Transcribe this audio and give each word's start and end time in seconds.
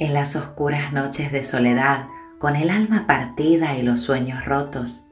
En 0.00 0.14
las 0.14 0.36
oscuras 0.36 0.92
noches 0.92 1.32
de 1.32 1.42
soledad, 1.42 2.06
con 2.38 2.54
el 2.54 2.70
alma 2.70 3.08
partida 3.08 3.76
y 3.76 3.82
los 3.82 4.00
sueños 4.00 4.44
rotos, 4.44 5.08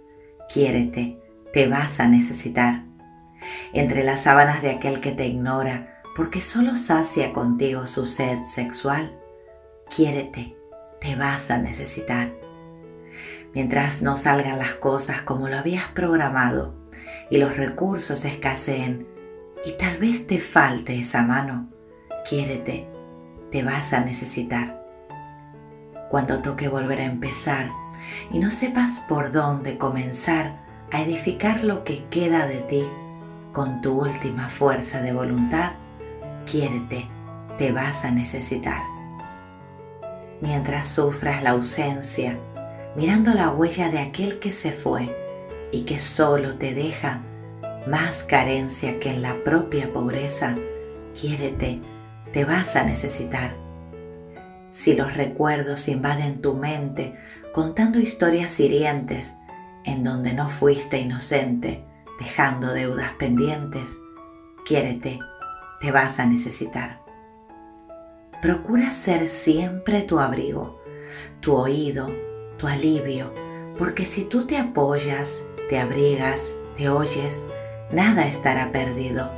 quiérete, 0.49 1.21
te 1.53 1.67
vas 1.67 1.99
a 1.99 2.07
necesitar. 2.07 2.85
Entre 3.73 4.05
las 4.05 4.23
sábanas 4.23 4.63
de 4.63 4.71
aquel 4.71 5.01
que 5.01 5.11
te 5.11 5.27
ignora, 5.27 6.01
porque 6.15 6.41
solo 6.41 6.77
sacia 6.77 7.33
contigo 7.33 7.89
su 7.89 8.07
sed 8.07 8.45
sexual, 8.45 9.19
quiérete, 9.95 10.57
te 11.01 11.17
vas 11.17 11.51
a 11.51 11.59
necesitar. 11.59 12.31
Mientras 13.55 14.03
no 14.03 14.17
salgan 14.17 14.57
las 14.57 14.75
cosas 14.75 15.21
como 15.23 15.49
lo 15.49 15.59
habías 15.59 15.89
programado 15.89 16.77
y 17.29 17.39
los 17.39 17.57
recursos 17.57 18.25
escaseen 18.25 19.09
y 19.65 19.73
tal 19.73 19.99
vez 19.99 20.29
te 20.29 20.39
falte 20.39 21.01
esa 21.01 21.23
mano, 21.23 21.73
quiérete, 22.29 22.87
te 23.51 23.63
vas 23.63 23.93
a 23.93 24.01
necesitar. 24.01 24.83
Cuando 26.09 26.41
toque 26.41 26.69
volver 26.69 27.01
a 27.01 27.05
empezar 27.05 27.71
y 28.31 28.39
no 28.39 28.51
sepas 28.51 29.01
por 29.09 29.33
dónde 29.33 29.79
comenzar 29.79 30.57
a 30.93 31.03
edificar 31.03 31.65
lo 31.65 31.85
que 31.85 32.05
queda 32.07 32.47
de 32.47 32.59
ti 32.61 32.85
con 33.53 33.81
tu 33.81 34.01
última 34.01 34.49
fuerza 34.49 35.03
de 35.03 35.13
voluntad, 35.13 35.73
quiérete, 36.45 37.09
te 37.59 37.73
vas 37.73 38.05
a 38.05 38.11
necesitar. 38.11 38.83
Mientras 40.41 40.89
sufras 40.89 41.43
la 41.43 41.51
ausencia, 41.51 42.39
mirando 42.95 43.33
la 43.33 43.51
huella 43.51 43.91
de 43.91 43.99
aquel 43.99 44.39
que 44.39 44.53
se 44.53 44.73
fue 44.73 45.15
y 45.73 45.83
que 45.83 45.99
solo 45.99 46.57
te 46.57 46.75
deja 46.75 47.23
más 47.87 48.23
carencia 48.23 49.01
que 49.01 49.11
en 49.11 49.23
la 49.23 49.35
propia 49.45 49.93
pobreza, 49.93 50.55
quiérete, 51.19 51.81
te 52.33 52.45
vas 52.45 52.77
a 52.77 52.85
necesitar. 52.85 53.55
Si 54.71 54.95
los 54.95 55.15
recuerdos 55.17 55.89
invaden 55.89 56.43
tu 56.43 56.55
mente 56.55 57.17
contando 57.55 57.99
historias 57.99 58.61
hirientes 58.61 59.33
en 59.85 60.05
donde 60.05 60.35
no 60.35 60.49
fuiste 60.49 60.99
inocente, 60.99 61.85
dejando 62.19 62.73
deudas 62.73 63.13
pendientes, 63.13 63.89
quiérete, 64.67 65.19
te 65.81 65.93
vas 65.93 66.19
a 66.19 66.27
necesitar. 66.27 67.01
Procura 68.43 68.93
ser 68.93 69.29
siempre 69.29 70.03
tu 70.03 70.21
abrigo, 70.21 70.83
tu 71.41 71.55
oído, 71.55 72.13
tu 72.59 72.67
alivio, 72.67 73.33
porque 73.79 74.05
si 74.05 74.25
tú 74.25 74.47
te 74.47 74.59
apoyas, 74.59 75.45
te 75.69 75.79
abrigas, 75.79 76.53
te 76.77 76.89
oyes, 76.89 77.45
nada 77.91 78.27
estará 78.27 78.73
perdido. 78.73 79.31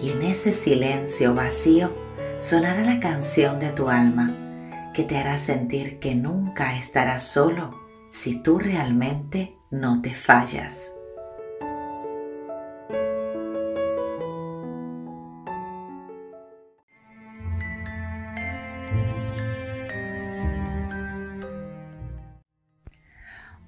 Y 0.00 0.10
en 0.10 0.22
ese 0.22 0.54
silencio 0.54 1.34
vacío 1.34 1.92
sonará 2.40 2.80
la 2.82 3.00
canción 3.00 3.60
de 3.60 3.68
tu 3.70 3.90
alma, 3.90 4.34
que 4.94 5.04
te 5.04 5.18
hará 5.18 5.36
sentir 5.36 5.98
que 5.98 6.14
nunca 6.14 6.76
estarás 6.76 7.22
solo 7.22 7.78
si 8.10 8.42
tú 8.42 8.58
realmente 8.58 9.58
no 9.70 10.00
te 10.00 10.14
fallas. 10.14 10.92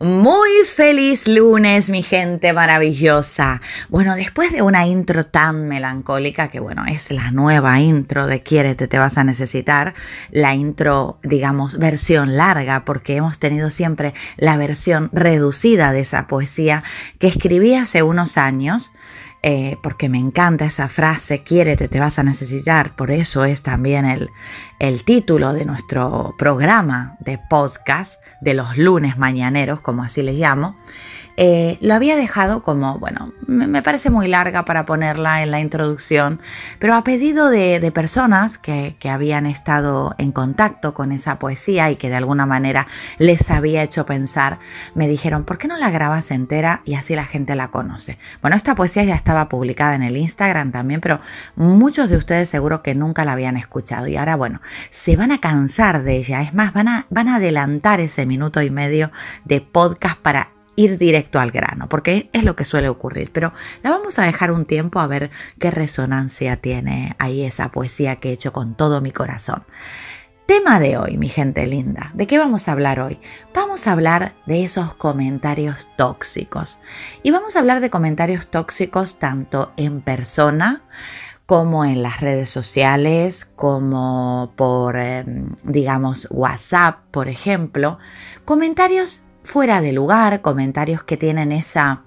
Muy 0.03 0.51
feliz 0.67 1.29
lunes, 1.29 1.89
mi 1.89 2.03
gente 2.03 2.53
maravillosa. 2.53 3.61
Bueno, 3.89 4.17
después 4.17 4.51
de 4.51 4.61
una 4.61 4.85
intro 4.85 5.23
tan 5.23 5.69
melancólica, 5.69 6.49
que 6.49 6.59
bueno, 6.59 6.85
es 6.87 7.13
la 7.13 7.31
nueva 7.31 7.79
intro 7.79 8.27
de 8.27 8.41
Quiérete, 8.41 8.89
te 8.89 8.99
vas 8.99 9.17
a 9.17 9.23
necesitar, 9.23 9.95
la 10.33 10.57
intro, 10.57 11.21
digamos, 11.23 11.79
versión 11.79 12.37
larga, 12.37 12.85
porque 12.85 13.15
hemos 13.15 13.39
tenido 13.39 13.71
siempre 13.71 14.13
la 14.39 14.57
versión 14.57 15.09
reducida 15.13 15.93
de 15.93 16.01
esa 16.01 16.27
poesía 16.27 16.83
que 17.21 17.29
escribí 17.29 17.77
hace 17.77 18.03
unos 18.03 18.39
años. 18.39 18.91
Eh, 19.45 19.77
porque 19.83 20.09
me 20.09 20.19
encanta 20.19 20.67
esa 20.67 20.89
frase, 20.89 21.43
quiérete, 21.43 21.89
te 21.89 21.99
vas 21.99 22.21
a 22.21 22.23
necesitar, 22.23 22.95
por 22.95 23.11
eso 23.11 23.45
es 23.45 23.63
también 23.63 24.05
el, 24.05 24.31
el 24.83 25.05
título 25.05 25.53
de 25.53 25.65
nuestro 25.65 26.35
programa 26.37 27.17
de 27.21 27.39
podcast 27.39 28.21
de 28.41 28.55
los 28.55 28.77
lunes 28.77 29.17
mañaneros, 29.17 29.81
como 29.81 30.03
así 30.03 30.23
les 30.23 30.37
llamo. 30.37 30.77
Eh, 31.37 31.79
lo 31.81 31.95
había 31.95 32.15
dejado 32.15 32.63
como, 32.63 32.99
bueno, 32.99 33.33
me, 33.47 33.83
parece 33.83 34.11
muy 34.11 34.29
larga 34.29 34.67
para 34.67 34.85
ponerla 34.85 35.43
en 35.43 35.51
la 35.51 35.61
introducción, 35.61 36.41
pero 36.79 36.95
a 36.95 37.05
pedido 37.05 37.49
de, 37.49 37.91
personas 37.93 38.59
que, 38.59 38.97
habían 39.09 39.47
estado 39.47 40.15
en 40.19 40.33
contacto 40.33 40.95
con 40.95 41.13
esa 41.13 41.39
poesía 41.39 41.91
y 41.91 41.97
que 41.97 42.09
de 42.09 42.17
alguna 42.17 42.47
manera 42.47 42.87
les 43.19 43.51
había 43.51 43.83
hecho 43.83 44.07
pensar, 44.07 44.59
me 44.95 45.09
dijeron, 45.09 45.45
¿por 45.45 45.59
qué 45.59 45.69
no 45.69 45.77
la 45.77 45.91
grabas 45.91 46.31
entera 46.31 46.81
y 46.85 46.95
así 46.95 47.15
la 47.15 47.25
gente 47.25 47.55
la 47.57 47.69
conoce? 47.69 48.19
Bueno, 48.41 48.57
esta 48.57 48.75
poesía 48.75 49.05
ya 49.05 49.15
estaba 49.15 49.49
publicada 49.49 49.95
en 49.95 50.03
el 50.03 50.17
Instagram 50.17 50.73
también, 50.73 51.01
pero 51.01 51.21
muchos 51.57 52.11
de 52.11 52.17
ustedes 52.17 52.49
seguro 52.49 52.83
que 52.83 52.95
nunca 52.95 53.25
la 53.25 53.33
habían 53.33 53.57
escuchado 53.57 54.07
y 54.07 54.17
ahora, 54.17 54.37
bueno, 54.37 54.61
se 54.91 55.17
van 55.17 55.33
a 55.33 55.41
cansar 55.41 56.03
de 56.03 56.17
ella, 56.17 56.43
es 56.43 56.55
más, 56.55 56.73
van 56.73 56.89
a, 56.89 57.07
van 57.11 57.29
a 57.29 57.37
adelantar 57.37 58.01
ese 58.01 58.27
minuto 58.27 58.63
y 58.63 58.71
medio 58.71 59.11
de 59.45 59.61
podcast 59.61 60.19
para 60.19 60.53
ir 60.77 60.99
directo 60.99 61.39
al 61.39 61.51
grano, 61.51 61.89
porque 61.89 62.31
es 62.33 62.45
lo 62.45 62.57
que 62.57 62.65
suele 62.65 62.89
ocurrir. 62.89 63.31
Pero 63.33 63.53
la 63.83 63.91
vamos 63.91 64.19
a 64.19 64.23
dejar 64.23 64.53
un 64.53 64.65
tiempo 64.65 65.01
a 65.01 65.07
ver 65.07 65.31
qué 65.59 65.71
resonancia 65.71 66.57
tiene 66.57 67.15
ahí 67.19 67.45
esa 67.45 67.71
poesía 67.71 68.17
que 68.17 68.31
he 68.31 68.33
hecho 68.33 68.53
con 68.53 68.75
todo 68.75 69.01
mi 69.01 69.13
corazón. 69.13 69.65
Tema 70.47 70.81
de 70.81 70.97
hoy, 70.97 71.19
mi 71.19 71.29
gente 71.29 71.67
linda. 71.67 72.11
¿De 72.15 72.27
qué 72.27 72.37
vamos 72.39 72.67
a 72.67 72.73
hablar 72.73 73.01
hoy? 73.01 73.21
Vamos 73.55 73.87
a 73.87 73.93
hablar 73.93 74.35
de 74.45 74.65
esos 74.65 74.93
comentarios 74.95 75.89
tóxicos. 75.97 76.81
Y 77.23 77.31
vamos 77.31 77.55
a 77.55 77.61
hablar 77.61 77.81
de 77.81 77.91
comentarios 77.91 78.49
tóxicos 78.49 79.19
tanto 79.19 79.73
en 79.77 80.01
persona, 80.01 80.83
como 81.47 81.85
en 81.85 82.03
las 82.03 82.21
redes 82.21 82.51
sociales, 82.51 83.47
como 83.57 84.53
por, 84.57 84.97
em, 84.97 85.51
digamos, 85.65 86.29
WhatsApp, 86.31 86.99
por 87.11 87.29
ejemplo. 87.29 87.99
Comentarios 88.45 89.23
fuera 89.45 89.81
de 89.81 89.93
lugar, 89.93 90.41
comentarios 90.41 91.03
que 91.03 91.17
tienen 91.17 91.53
esa, 91.53 92.03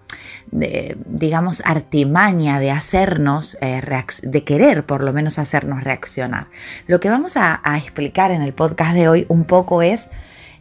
digamos, 0.51 1.62
artimaña 1.66 2.59
de 2.59 2.72
hacernos, 2.72 3.57
eh, 3.62 3.81
de 4.23 4.44
querer 4.44 4.85
por 4.85 5.03
lo 5.03 5.12
menos 5.12 5.38
hacernos 5.38 5.84
reaccionar. 5.84 6.47
Lo 6.88 7.00
que 7.00 7.09
vamos 7.09 7.35
a, 7.35 7.62
explicar 7.78 8.31
en 8.31 8.41
el 8.41 8.53
podcast 8.53 8.94
de 8.94 9.09
hoy 9.09 9.25
un 9.28 9.44
poco 9.44 9.81
es 9.81 10.09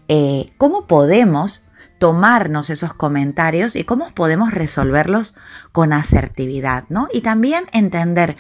eh, 0.09 0.47
cómo 0.59 0.87
podemos 0.87 1.65
tomarnos 1.99 2.71
esos 2.71 2.93
comentarios 2.93 3.77
y 3.77 3.85
cómo 3.85 4.11
podemos 4.15 4.53
resolverlos 4.53 5.35
con 5.73 5.93
asertividad, 5.93 6.85
¿no? 6.89 7.09
Y 7.13 7.21
también 7.21 7.65
entender 7.73 8.37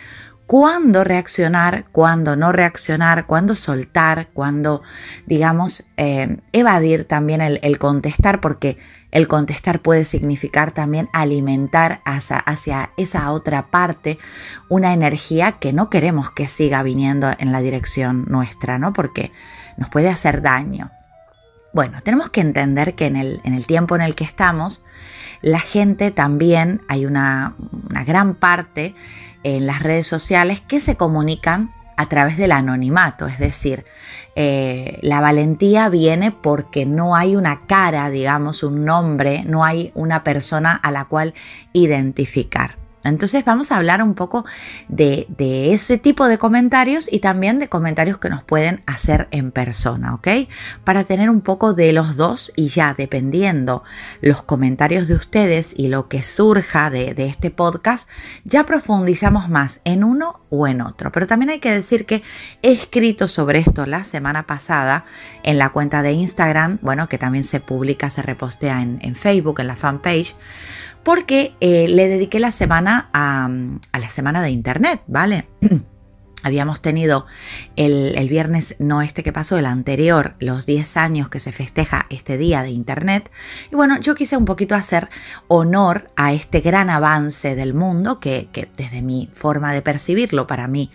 cuándo 0.46 1.04
reaccionar, 1.04 1.86
cuándo 1.90 2.36
no 2.36 2.52
reaccionar, 2.52 3.26
cuándo 3.26 3.54
soltar, 3.54 4.28
cuándo, 4.32 4.82
digamos, 5.26 5.84
eh, 5.96 6.38
evadir 6.52 7.04
también 7.06 7.40
el, 7.40 7.78
contestar, 7.78 8.40
porque 8.40 8.78
el 9.10 9.26
contestar 9.26 9.80
puede 9.80 10.04
significar 10.04 10.72
también 10.72 11.08
alimentar 11.12 12.02
hacia, 12.04 12.38
hacia, 12.38 12.90
esa 12.96 13.30
otra 13.30 13.70
parte 13.70 14.18
una 14.68 14.92
energía 14.92 15.52
que 15.52 15.72
no 15.72 15.88
queremos 15.88 16.30
que 16.30 16.48
siga 16.48 16.82
viniendo 16.82 17.30
en 17.38 17.52
la 17.52 17.60
dirección 17.60 18.26
nuestra, 18.28 18.78
¿no? 18.78 18.92
Porque 18.92 19.32
nos 19.76 19.88
puede 19.88 20.08
hacer 20.08 20.42
daño. 20.42 20.90
Bueno, 21.74 21.98
tenemos 22.04 22.30
que 22.30 22.40
entender 22.40 22.94
que 22.94 23.06
en 23.06 23.16
el, 23.16 23.40
en 23.42 23.52
el 23.52 23.66
tiempo 23.66 23.96
en 23.96 24.00
el 24.00 24.14
que 24.14 24.22
estamos, 24.22 24.84
la 25.42 25.58
gente 25.58 26.12
también, 26.12 26.82
hay 26.88 27.04
una, 27.04 27.56
una 27.90 28.04
gran 28.04 28.36
parte 28.36 28.94
en 29.42 29.66
las 29.66 29.82
redes 29.82 30.06
sociales 30.06 30.60
que 30.60 30.80
se 30.80 30.96
comunican 30.96 31.74
a 31.96 32.08
través 32.08 32.36
del 32.36 32.52
anonimato, 32.52 33.26
es 33.26 33.40
decir, 33.40 33.84
eh, 34.36 35.00
la 35.02 35.20
valentía 35.20 35.88
viene 35.88 36.30
porque 36.30 36.86
no 36.86 37.16
hay 37.16 37.34
una 37.34 37.66
cara, 37.66 38.08
digamos, 38.08 38.62
un 38.62 38.84
nombre, 38.84 39.42
no 39.44 39.64
hay 39.64 39.90
una 39.94 40.22
persona 40.22 40.74
a 40.76 40.92
la 40.92 41.06
cual 41.06 41.34
identificar. 41.72 42.83
Entonces 43.04 43.44
vamos 43.44 43.70
a 43.70 43.76
hablar 43.76 44.02
un 44.02 44.14
poco 44.14 44.44
de, 44.88 45.26
ese 45.38 45.98
tipo 45.98 46.26
de 46.26 46.38
comentarios 46.38 47.08
y 47.10 47.20
también 47.20 47.58
de 47.58 47.68
comentarios 47.68 48.18
que 48.18 48.30
nos 48.30 48.42
pueden 48.42 48.82
hacer 48.86 49.28
en 49.30 49.50
persona, 49.50 50.14
¿ok? 50.14 50.28
Para 50.84 51.04
tener 51.04 51.28
un 51.28 51.42
poco 51.42 51.74
de 51.74 51.92
los 51.92 52.16
dos 52.16 52.52
y 52.56 52.68
ya 52.68 52.94
dependiendo 52.96 53.82
los 54.20 54.42
comentarios 54.42 55.06
de 55.06 55.14
ustedes 55.14 55.74
y 55.76 55.88
lo 55.88 56.08
que 56.08 56.22
surja 56.22 56.90
de, 56.90 57.14
de 57.14 57.26
este 57.26 57.50
podcast, 57.50 58.08
ya 58.44 58.64
profundizamos 58.64 59.48
más 59.48 59.80
en 59.84 60.02
uno 60.02 60.40
o 60.48 60.66
en 60.66 60.80
otro. 60.80 61.12
Pero 61.12 61.26
también 61.26 61.50
hay 61.50 61.58
que 61.58 61.72
decir 61.72 62.06
que 62.06 62.22
he 62.62 62.72
escrito 62.72 63.28
sobre 63.28 63.58
esto 63.58 63.84
la 63.86 64.04
semana 64.04 64.46
pasada 64.46 65.04
en 65.42 65.58
la 65.58 65.70
cuenta 65.70 66.02
de 66.02 66.12
Instagram, 66.12 66.78
bueno, 66.80 67.08
que 67.08 67.18
también 67.18 67.44
se 67.44 67.60
publica, 67.60 68.08
se 68.08 68.22
repostea 68.22 68.80
en, 68.80 68.98
en 69.02 69.14
Facebook, 69.14 69.60
en 69.60 69.66
la 69.66 69.76
fanpage 69.76 70.34
porque 71.04 71.54
eh, 71.60 71.86
le 71.88 72.08
dediqué 72.08 72.40
la 72.40 72.52
semana 72.52 73.08
a, 73.12 73.48
la 73.98 74.08
semana 74.10 74.42
de 74.42 74.50
Internet, 74.50 75.02
¿vale? 75.06 75.48
Habíamos 76.42 76.82
tenido 76.82 77.24
el, 77.74 78.28
viernes, 78.28 78.76
no 78.78 79.00
este 79.00 79.22
que 79.22 79.32
pasó, 79.32 79.56
el 79.56 79.64
anterior, 79.64 80.34
los 80.40 80.66
10 80.66 80.98
años 80.98 81.30
que 81.30 81.40
se 81.40 81.52
festeja 81.52 82.04
este 82.10 82.36
día 82.36 82.62
de 82.62 82.68
Internet. 82.68 83.30
Y 83.72 83.76
bueno, 83.76 83.98
yo 83.98 84.14
quise 84.14 84.36
un 84.36 84.44
poquito 84.44 84.74
hacer 84.74 85.08
honor 85.48 86.10
a 86.16 86.34
este 86.34 86.60
gran 86.60 86.90
avance 86.90 87.54
del 87.54 87.72
mundo 87.72 88.20
que, 88.20 88.50
que 88.52 88.68
desde 88.76 89.00
mi 89.00 89.30
forma 89.32 89.72
de 89.72 89.80
percibirlo 89.80 90.46
para 90.46 90.68
mí 90.68 90.90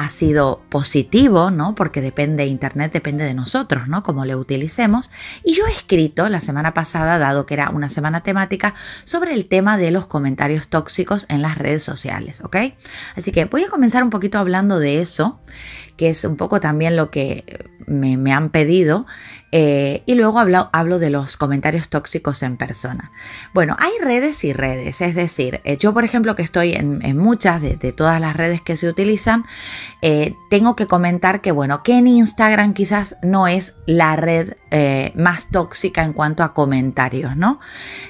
ha 0.00 0.08
sido 0.08 0.62
positivo, 0.70 1.50
¿no? 1.50 1.74
Porque 1.74 2.00
depende, 2.00 2.46
Internet 2.46 2.90
depende 2.90 3.24
de 3.24 3.34
nosotros, 3.34 3.86
¿no? 3.86 4.02
Como 4.02 4.24
lo 4.24 4.38
utilicemos. 4.38 5.10
Y 5.44 5.52
yo 5.52 5.66
he 5.66 5.70
escrito 5.70 6.26
la 6.30 6.40
semana 6.40 6.72
pasada, 6.72 7.18
dado 7.18 7.44
que 7.44 7.52
era 7.52 7.68
una 7.68 7.90
semana 7.90 8.22
temática, 8.22 8.74
sobre 9.04 9.34
el 9.34 9.44
tema 9.44 9.76
de 9.76 9.90
los 9.90 10.06
comentarios 10.06 10.68
tóxicos 10.68 11.26
en 11.28 11.42
las 11.42 11.58
redes 11.58 11.82
sociales, 11.82 12.40
¿ok? 12.42 12.56
Así 13.14 13.30
que 13.30 13.44
voy 13.44 13.64
a 13.64 13.68
comenzar 13.68 14.02
un 14.02 14.08
poquito 14.08 14.38
hablando 14.38 14.78
de 14.78 15.02
eso, 15.02 15.38
que 15.98 16.08
es 16.08 16.24
un 16.24 16.38
poco 16.38 16.60
también 16.60 16.96
lo 16.96 17.10
que 17.10 17.68
me, 17.86 18.16
me 18.16 18.32
han 18.32 18.48
pedido 18.48 19.06
eh, 19.52 20.02
y 20.06 20.14
luego 20.14 20.38
hablo, 20.38 20.70
hablo, 20.72 20.98
de 20.98 21.10
los 21.10 21.36
comentarios 21.36 21.88
tóxicos 21.88 22.42
en 22.42 22.56
persona. 22.56 23.10
Bueno, 23.52 23.76
hay 23.78 23.92
redes 24.02 24.44
y 24.44 24.52
redes, 24.52 25.00
es 25.00 25.14
decir, 25.14 25.60
eh, 25.64 25.76
yo 25.76 25.92
por 25.92 26.04
ejemplo 26.04 26.34
que 26.34 26.42
estoy 26.42 26.72
en, 26.72 27.00
muchas 27.16 27.60
de, 27.60 27.76
todas 27.92 28.20
las 28.20 28.36
redes 28.36 28.60
que 28.60 28.76
se 28.76 28.88
utilizan, 28.88 29.46
eh, 30.02 30.34
tengo 30.48 30.76
que 30.76 30.86
comentar 30.86 31.40
que 31.40 31.52
bueno, 31.52 31.82
que 31.82 31.98
en 31.98 32.06
Instagram 32.06 32.74
quizás 32.74 33.16
no 33.22 33.48
es 33.48 33.74
la 33.86 34.16
red 34.16 34.54
más 35.16 35.48
tóxica 35.50 36.04
en 36.04 36.12
cuanto 36.12 36.44
a 36.44 36.54
comentarios, 36.54 37.36
¿no? 37.36 37.58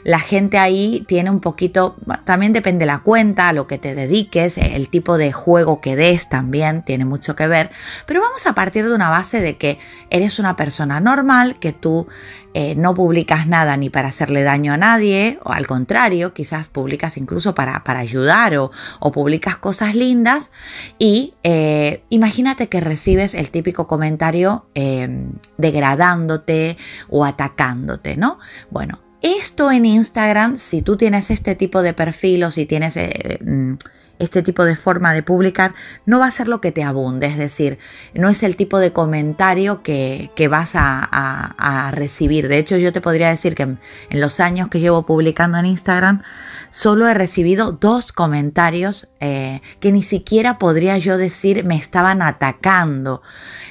La 0.05 0.21
gente 0.21 0.59
ahí 0.59 1.07
tiene 1.09 1.31
un 1.31 1.41
poquito, 1.41 1.97
también 2.25 2.53
depende 2.53 2.85
la 2.85 2.99
cuenta, 2.99 3.49
a 3.49 3.55
lo 3.55 3.67
que 3.67 3.79
te 3.79 3.95
dediques, 3.95 4.59
el 4.59 4.91
tipo 4.91 5.17
de 5.17 5.33
juego 5.33 5.81
que 5.81 5.97
des 5.97 6.29
también 6.29 6.85
tiene 6.85 7.07
mucho 7.07 7.35
que 7.35 7.47
ver, 7.47 7.71
pero 8.05 8.21
vamos 8.21 8.47
a 8.47 8.55
partir 8.55 8.87
de 8.87 8.95
una 8.95 9.09
base 9.09 9.41
de 9.41 9.57
que 9.57 9.79
eres 10.11 10.39
una 10.39 10.55
persona 10.55 11.01
normal, 11.01 11.59
que 11.59 11.73
tú 11.73 12.09
eh, 12.53 12.75
no 12.75 12.95
publicas 12.95 13.47
nada 13.47 13.77
ni 13.77 13.91
para 13.91 14.09
hacerle 14.09 14.43
daño 14.43 14.73
a 14.73 14.77
nadie, 14.77 15.39
o 15.45 15.53
al 15.53 15.69
contrario, 15.69 16.35
quizás 16.35 16.67
publicas 16.67 17.17
incluso 17.17 17.55
para, 17.55 17.85
para 17.85 18.01
ayudar 18.01 18.57
o, 18.57 18.73
publicas 19.13 19.57
cosas 19.57 19.95
lindas 19.95 20.51
y 20.99 21.35
eh, 21.45 21.80
imagínate 22.09 22.69
que 22.69 22.81
recibes 22.81 23.35
el 23.35 23.51
típico 23.51 23.87
comentario 23.87 24.67
em, 24.75 25.33
degradándote 25.59 26.77
o 27.09 27.25
atacándote, 27.25 28.17
¿no? 28.17 28.39
Bueno, 28.71 29.01
esto 29.23 29.71
en 29.71 29.85
Instagram, 29.85 30.59
si 30.59 30.83
tú 30.83 30.97
tienes 30.97 31.31
este 31.31 31.55
tipo 31.55 31.83
de 31.83 31.95
perfil 31.95 32.45
o 32.45 32.51
si 32.51 32.67
tienes... 32.67 32.97
Eh, 32.97 33.39
mm, 33.45 33.75
este 34.21 34.43
tipo 34.43 34.65
de 34.65 34.77
forma 34.77 35.13
de 35.13 35.23
publicar 35.23 35.75
no 36.07 36.21
va 36.21 36.27
a 36.27 36.31
ser 36.31 36.47
lo 36.47 36.61
que 36.61 36.71
te 36.71 36.85
abunde, 36.85 37.27
es 37.27 37.39
decir, 37.39 37.79
no 38.15 38.29
es 38.29 38.43
el 38.43 38.55
tipo 38.55 38.79
de 38.79 38.93
comentario 38.93 39.83
que, 39.83 40.31
vas 40.49 40.73
a, 40.75 41.91
recibir. 41.93 42.49
De 42.49 42.59
hecho, 42.59 42.77
yo 42.77 42.93
te 42.93 43.01
podría 43.01 43.31
decir 43.31 43.55
que 43.55 43.63
en, 43.63 43.79
los 44.13 44.39
años 44.39 44.69
que 44.69 44.79
llevo 44.79 45.07
publicando 45.07 45.59
en 45.59 45.67
Instagram, 45.67 46.23
solo 46.71 47.09
he 47.09 47.15
recibido 47.15 47.73
dos 47.73 48.13
comentarios 48.13 49.11
eh, 49.21 49.61
que 49.81 49.93
ni 49.93 50.03
siquiera 50.03 50.59
podría 50.59 50.97
yo 50.99 51.19
decir 51.19 51.65
me 51.65 51.77
estaban 51.77 52.23
atacando. 52.23 53.23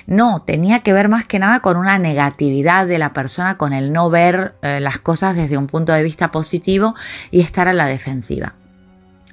No, 0.06 0.44
tenía 0.44 0.80
que 0.80 0.94
ver 0.94 1.10
más 1.10 1.26
que 1.26 1.40
nada 1.40 1.60
con 1.62 1.78
una 1.78 1.98
negatividad 1.98 2.88
de 2.88 3.00
la 3.00 3.14
persona, 3.14 3.58
con 3.58 3.74
el 3.74 3.92
no 3.92 4.10
ver 4.10 4.56
eh, 4.62 4.80
las 4.80 5.00
cosas 5.00 5.36
desde 5.36 5.58
un 5.58 5.68
punto 5.68 5.94
de 5.94 6.04
vista 6.04 6.32
positivo 6.32 6.96
y 7.32 7.42
estar 7.42 7.68
a 7.68 7.74
la 7.74 7.86
defensiva. 7.86 8.56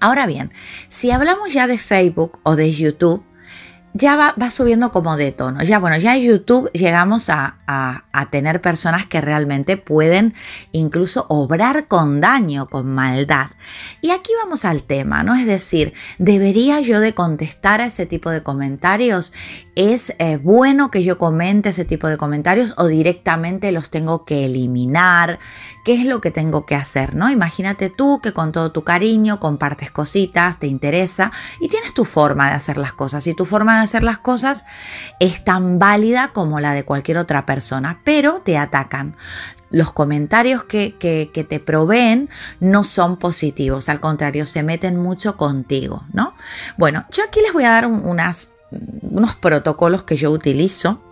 Ahora 0.00 0.26
bien, 0.26 0.52
si 0.88 1.10
hablamos 1.10 1.52
ya 1.52 1.66
de 1.66 1.78
Facebook 1.78 2.38
o 2.42 2.54
de 2.54 2.70
YouTube, 2.70 3.24
ya 3.96 4.34
va, 4.36 4.50
subiendo 4.50 4.92
como 4.92 5.16
de 5.16 5.32
tono. 5.32 5.62
Ya 5.62 5.78
bueno, 5.78 5.96
ya 5.96 6.16
en 6.16 6.22
YouTube 6.22 6.70
llegamos 6.72 7.28
a, 7.28 7.54
tener 8.30 8.60
personas 8.60 9.06
que 9.06 9.20
realmente 9.20 9.76
pueden 9.76 10.34
incluso 10.72 11.26
obrar 11.28 11.86
con 11.86 12.20
daño, 12.20 12.66
con 12.66 12.86
maldad. 12.86 13.48
Y 14.00 14.10
aquí 14.10 14.32
vamos 14.42 14.64
al 14.64 14.84
tema, 14.84 15.22
¿no? 15.22 15.34
Es 15.34 15.46
decir, 15.46 15.92
¿debería 16.18 16.80
yo 16.80 17.00
de 17.00 17.14
contestar 17.14 17.80
a 17.80 17.86
ese 17.86 18.06
tipo 18.06 18.30
de 18.30 18.42
comentarios? 18.42 19.32
¿Es 19.74 20.14
eh, 20.18 20.38
bueno 20.42 20.90
que 20.90 21.04
yo 21.04 21.18
comente 21.18 21.70
ese 21.70 21.84
tipo 21.84 22.08
de 22.08 22.16
comentarios 22.16 22.74
o 22.78 22.86
directamente 22.86 23.72
los 23.72 23.90
tengo 23.90 24.24
que 24.24 24.46
eliminar? 24.46 25.38
qué 25.86 25.94
es 25.94 26.04
lo 26.04 26.20
que 26.20 26.32
tengo 26.32 26.66
que 26.66 26.74
hacer, 26.74 27.14
¿no? 27.14 27.30
Imagínate 27.30 27.90
tú 27.90 28.20
que 28.20 28.32
con 28.32 28.50
todo 28.50 28.72
tu 28.72 28.82
cariño 28.82 29.38
compartes 29.38 29.92
cositas, 29.92 30.58
te 30.58 30.66
interesa 30.66 31.30
y 31.60 31.68
tienes 31.68 31.94
tu 31.94 32.04
forma 32.04 32.48
de 32.48 32.56
hacer 32.56 32.76
las 32.76 32.92
cosas. 32.92 33.24
Y 33.28 33.34
tu 33.34 33.44
forma 33.44 33.76
de 33.76 33.84
hacer 33.86 34.02
las 34.02 34.18
cosas 34.18 34.64
es 35.20 35.42
tan 35.42 35.78
válida 35.78 36.32
como 36.32 36.60
la 36.60 36.74
de 36.74 36.84
cualquier 36.84 37.18
otra 37.18 37.46
persona, 37.46 38.00
pero 38.04 38.42
te 38.44 38.58
atacan 38.58 39.16
los 39.70 39.92
comentarios 39.92 40.64
que, 40.64 40.94
te 41.48 41.60
proveen 41.60 42.30
no 42.60 42.84
son 42.84 43.16
positivos, 43.16 43.88
al 43.88 44.00
contrario, 44.00 44.46
se 44.46 44.62
meten 44.62 44.96
mucho 44.96 45.36
contigo, 45.36 46.04
¿no? 46.12 46.34
Bueno, 46.76 47.04
yo 47.10 47.24
aquí 47.24 47.40
les 47.40 47.52
voy 47.52 47.64
a 47.64 47.70
dar 47.70 47.86
unas, 47.86 48.52
unos 49.02 49.34
protocolos 49.34 50.04
que 50.04 50.16
yo 50.16 50.30
utilizo 50.30 51.02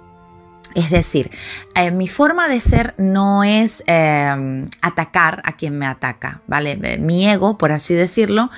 es 0.74 0.90
decir, 0.90 1.30
eh, 1.76 1.90
mi 1.90 2.06
forma 2.06 2.48
de 2.48 2.60
ser 2.60 2.94
no 2.98 3.42
es 3.42 3.82
em, 3.86 4.68
atacar 4.80 5.42
a 5.44 5.56
quien 5.56 5.76
me 5.76 5.86
ataca, 5.86 6.40
¿vale? 6.46 6.76
Mi 6.98 7.28
ego, 7.28 7.58
por 7.58 7.72
así 7.72 7.94
decirlo, 7.94 8.50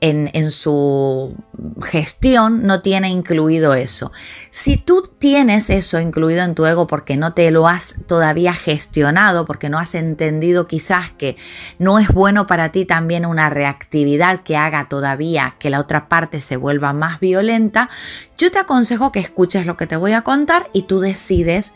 en, 0.00 0.50
su 0.52 1.34
gestión 1.82 2.66
no 2.66 2.80
tiene 2.80 3.08
incluido 3.08 3.74
eso. 3.74 4.12
Si 4.50 4.76
tú 4.76 5.10
tienes 5.18 5.68
eso 5.68 5.98
incluido 5.98 6.42
en 6.42 6.54
tu 6.54 6.64
ego 6.64 6.86
porque 6.86 7.16
no 7.16 7.34
te 7.34 7.50
lo 7.50 7.66
has 7.66 7.94
todavía 8.06 8.52
gestionado, 8.52 9.46
porque 9.46 9.68
no 9.68 9.78
has 9.78 9.96
entendido 9.96 10.68
quizás 10.68 11.10
que 11.10 11.36
no 11.78 11.98
es 11.98 12.08
bueno 12.08 12.46
para 12.46 12.70
ti 12.70 12.84
también 12.84 13.26
una 13.26 13.50
reactividad 13.50 14.42
que 14.42 14.56
haga 14.56 14.88
todavía 14.88 15.56
que 15.58 15.70
la 15.70 15.80
otra 15.80 16.08
parte 16.08 16.40
se 16.40 16.56
vuelva 16.56 16.92
más 16.92 17.18
violenta, 17.18 17.90
yo 18.38 18.50
te 18.50 18.58
aconsejo 18.58 19.12
que 19.12 19.20
escuches 19.20 19.66
lo 19.66 19.76
que 19.76 19.86
te 19.86 19.96
voy 19.96 20.12
a 20.12 20.22
contar 20.22 20.70
y 20.72 20.82
tú 20.82 21.00
decides 21.00 21.74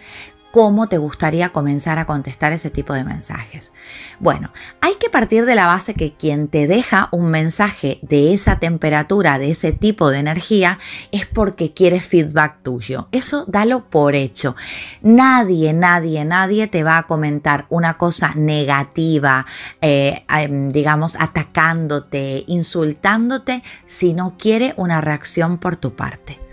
cómo 0.54 0.86
te 0.86 0.98
gustaría 0.98 1.48
comenzar 1.48 1.98
a 1.98 2.06
contestar 2.06 2.52
ese 2.52 2.70
tipo 2.70 2.94
de 2.94 3.02
mensajes. 3.02 3.72
Bueno, 4.20 4.52
hay 4.80 4.94
que 5.00 5.10
partir 5.10 5.46
de 5.46 5.56
la 5.56 5.66
base 5.66 5.94
que 5.94 6.12
quien 6.12 6.46
te 6.46 6.68
deja 6.68 7.08
un 7.10 7.26
mensaje 7.26 7.98
de 8.02 8.32
esa 8.32 8.60
temperatura, 8.60 9.40
de 9.40 9.50
ese 9.50 9.72
tipo 9.72 10.10
de 10.10 10.18
energía, 10.20 10.78
es 11.10 11.26
porque 11.26 11.72
quiere 11.72 12.00
feedback 12.00 12.62
tuyo. 12.62 13.08
Eso 13.10 13.46
dalo 13.48 13.90
por 13.90 14.14
hecho. 14.14 14.54
Nadie, 15.02 15.72
nadie, 15.72 16.24
nadie 16.24 16.68
te 16.68 16.84
va 16.84 16.98
a 16.98 17.06
comentar 17.08 17.66
una 17.68 17.98
cosa 17.98 18.32
negativa, 18.36 19.46
eh, 19.80 20.24
em, 20.28 20.68
digamos, 20.68 21.16
atacándote, 21.18 22.44
insultándote, 22.46 23.64
si 23.86 24.14
no 24.14 24.36
quiere 24.38 24.72
una 24.76 25.00
reacción 25.00 25.58
por 25.58 25.74
tu 25.74 25.96
parte. 25.96 26.43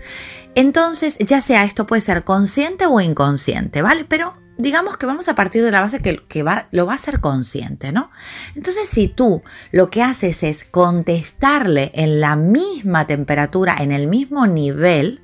Entonces, 0.54 1.18
ya 1.18 1.40
sea 1.40 1.64
esto 1.64 1.86
puede 1.86 2.02
ser 2.02 2.24
consciente 2.24 2.86
o 2.86 3.00
inconsciente, 3.00 3.80
¿vale? 3.80 4.04
Pero 4.04 4.34
digamos 4.58 4.96
que 4.96 5.06
vamos 5.06 5.28
a 5.28 5.34
partir 5.34 5.64
de 5.64 5.70
la 5.70 5.80
base 5.80 6.00
que, 6.00 6.22
que 6.28 6.42
va, 6.42 6.68
lo 6.70 6.86
va 6.86 6.94
a 6.94 6.98
ser 6.98 7.20
consciente, 7.20 7.92
¿no? 7.92 8.10
Entonces, 8.54 8.88
si 8.88 9.08
tú 9.08 9.42
lo 9.70 9.88
que 9.90 10.02
haces 10.02 10.42
es 10.42 10.64
contestarle 10.64 11.90
en 11.94 12.20
la 12.20 12.36
misma 12.36 13.06
temperatura, 13.06 13.76
en 13.78 13.92
el 13.92 14.06
mismo 14.06 14.46
nivel, 14.46 15.22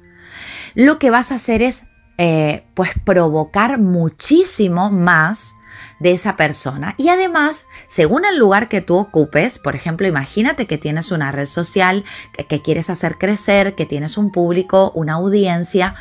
lo 0.75 0.99
que 0.99 1.11
vas 1.11 1.31
a 1.31 1.37
hacer 1.37 1.63
es, 1.63 1.85
eh, 2.17 2.67
pues, 2.75 2.91
provocar 3.05 3.79
muchísimo 3.79 4.91
más 4.91 5.55
de 5.99 6.13
esa 6.13 6.37
persona. 6.37 6.95
Y 6.97 7.09
además, 7.09 7.67
según 7.87 8.25
el 8.25 8.39
lugar 8.39 8.69
que 8.69 8.81
tú 8.81 8.97
ocupes, 8.97 9.59
por 9.59 9.75
ejemplo, 9.75 10.07
imagínate 10.07 10.67
que 10.67 10.79
tienes 10.79 11.11
una 11.11 11.33
red 11.33 11.47
social 11.47 12.05
que, 12.49 12.63
quieres 12.63 12.91
hacer 12.91 13.19
crecer, 13.19 13.75
que 13.75 13.87
tienes 13.87 14.19
un 14.19 14.33
público, 14.33 14.93
una 14.95 15.15
audiencia, 15.15 15.95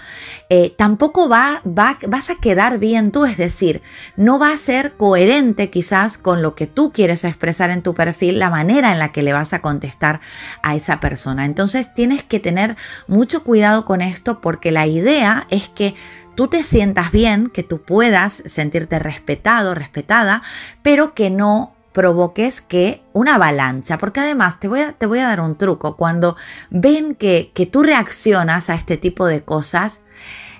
eh, 0.49 0.73
tampoco 0.77 1.29
va, 1.29 1.61
va, 1.65 1.97
vas 2.07 2.29
a 2.29 2.35
quedar 2.35 2.79
bien 2.79 3.11
tú, 3.11 3.25
es 3.25 3.37
decir, 3.37 3.81
no 4.15 4.39
va 4.39 4.51
a 4.51 4.57
ser 4.57 4.95
coherente 4.97 5.69
quizás 5.69 6.17
con 6.17 6.41
lo 6.41 6.55
que 6.55 6.67
tú 6.67 6.91
quieres 6.91 7.23
expresar 7.23 7.69
en 7.69 7.83
tu 7.83 7.93
perfil, 7.93 8.39
la 8.39 8.49
manera 8.49 8.91
en 8.91 8.99
la 8.99 9.11
que 9.11 9.23
le 9.23 9.33
vas 9.33 9.53
a 9.53 9.61
contestar 9.61 10.19
a 10.63 10.75
esa 10.75 10.99
persona. 10.99 11.45
Entonces 11.45 11.93
tienes 11.93 12.23
que 12.23 12.39
tener 12.39 12.75
mucho 13.07 13.43
cuidado 13.43 13.85
con 13.85 14.01
esto 14.01 14.41
porque 14.41 14.71
la 14.71 14.87
idea 14.87 15.47
es 15.49 15.69
que 15.69 15.95
tú 16.37 16.47
te 16.47 16.63
sientas 16.63 17.11
bien, 17.11 17.47
que 17.47 17.63
tú 17.63 17.81
puedas 17.81 18.43
sentirte 18.45 18.99
respetado, 18.99 19.73
respetada, 19.73 20.43
pero 20.83 21.15
que 21.15 21.31
no 21.31 21.73
provoques 21.93 22.61
que 22.61 23.01
una 23.11 23.35
avalancha, 23.35 23.97
porque 23.97 24.19
además 24.19 24.59
te 24.59 24.67
voy 24.67 24.81
a, 24.81 24.93
te 24.93 25.07
voy 25.07 25.17
a 25.17 25.25
dar 25.25 25.41
un 25.41 25.57
truco, 25.57 25.97
cuando 25.97 26.37
ven 26.69 27.15
que, 27.15 27.51
que 27.55 27.65
tú 27.65 27.81
reaccionas 27.81 28.69
a 28.69 28.75
este 28.75 28.97
tipo 28.97 29.25
de 29.25 29.43
cosas, 29.43 29.99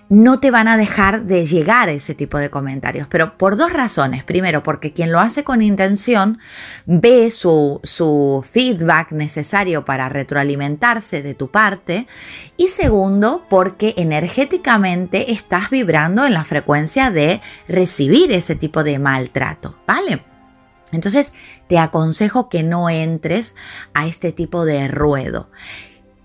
no 0.10 0.40
te 0.40 0.52
van 0.52 0.68
a 0.68 0.78
dejar 0.78 1.26
de 1.26 1.46
llegar 1.46 1.90
ese 1.90 2.16
tipo 2.16 2.38
de 2.38 2.50
comentarios, 2.50 3.08
pero 3.08 3.38
por 3.38 3.58
dos 3.58 3.74
razones. 3.74 4.24
Primero, 4.24 4.64
porque 4.64 4.94
quien 4.94 5.12
lo 5.12 5.20
hace 5.20 5.44
con 5.44 5.62
intención 5.62 6.40
ve 6.86 7.30
su, 7.30 7.80
su 7.84 8.46
feedback 8.50 9.12
necesario 9.12 9.86
para 9.86 10.10
retroalimentarse 10.10 11.22
de 11.22 11.34
tu 11.34 11.50
parte. 11.50 12.08
Y 12.56 12.70
segundo, 12.70 13.46
porque 13.50 13.94
energéticamente 13.98 15.32
estás 15.32 15.70
vibrando 15.70 16.26
en 16.26 16.34
la 16.34 16.46
frecuencia 16.46 17.12
de 17.12 17.42
recibir 17.68 18.32
ese 18.32 18.56
tipo 18.56 18.84
de 18.84 19.00
maltrato, 19.00 19.78
¿vale? 19.86 20.24
Entonces, 20.94 21.34
te 21.68 21.80
aconsejo 21.80 22.48
que 22.48 22.64
no 22.64 22.90
entres 22.90 23.54
a 23.94 24.08
este 24.08 24.32
tipo 24.32 24.64
de 24.64 24.88
ruedo. 24.88 25.50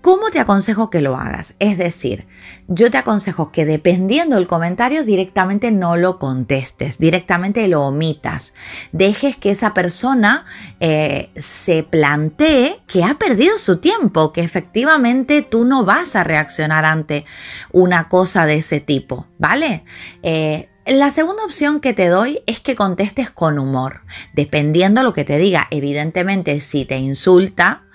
¿Cómo 0.03 0.31
te 0.31 0.41
aconsejo 0.41 0.89
que 0.89 0.99
lo 0.99 1.15
hagas? 1.15 1.55
Es 1.59 1.77
decir, 1.77 2.27
yo 2.67 2.91
te 2.91 2.97
aconsejo 2.97 3.53
que 3.53 3.63
dependiendo 3.63 4.35
del 4.35 4.47
comentario 4.47 5.05
directamente 5.05 5.71
no 5.71 5.95
lo 5.95 6.19
contestes, 6.19 6.97
directamente 6.97 7.65
lo 7.69 7.83
omitas, 7.83 8.53
dejes 8.91 9.37
que 9.37 9.51
esa 9.51 9.73
persona 9.73 10.43
eh, 10.81 11.31
se 11.37 11.83
plantee 11.83 12.81
que 12.85 13.05
ha 13.05 13.17
perdido 13.17 13.57
su 13.57 13.77
tiempo, 13.77 14.33
que 14.33 14.41
efectivamente 14.41 15.41
tú 15.41 15.63
no 15.63 15.85
vas 15.85 16.17
a 16.17 16.25
reaccionar 16.25 16.83
ante 16.83 17.23
una 17.71 18.09
cosa 18.09 18.45
de 18.45 18.55
ese 18.55 18.81
tipo, 18.81 19.27
¿vale? 19.39 19.85
Eh, 20.21 20.67
la 20.85 21.11
segunda 21.11 21.45
opción 21.45 21.79
que 21.79 21.93
te 21.93 22.09
doy 22.09 22.41
es 22.45 22.59
que 22.59 22.75
contestes 22.75 23.31
con 23.31 23.57
humor, 23.57 24.01
dependiendo 24.33 25.01
lo 25.01 25.13
que 25.13 25.23
te 25.23 25.37
diga. 25.37 25.65
Evidentemente, 25.71 26.59
si 26.59 26.83
te 26.83 26.97
insulta, 26.97 27.85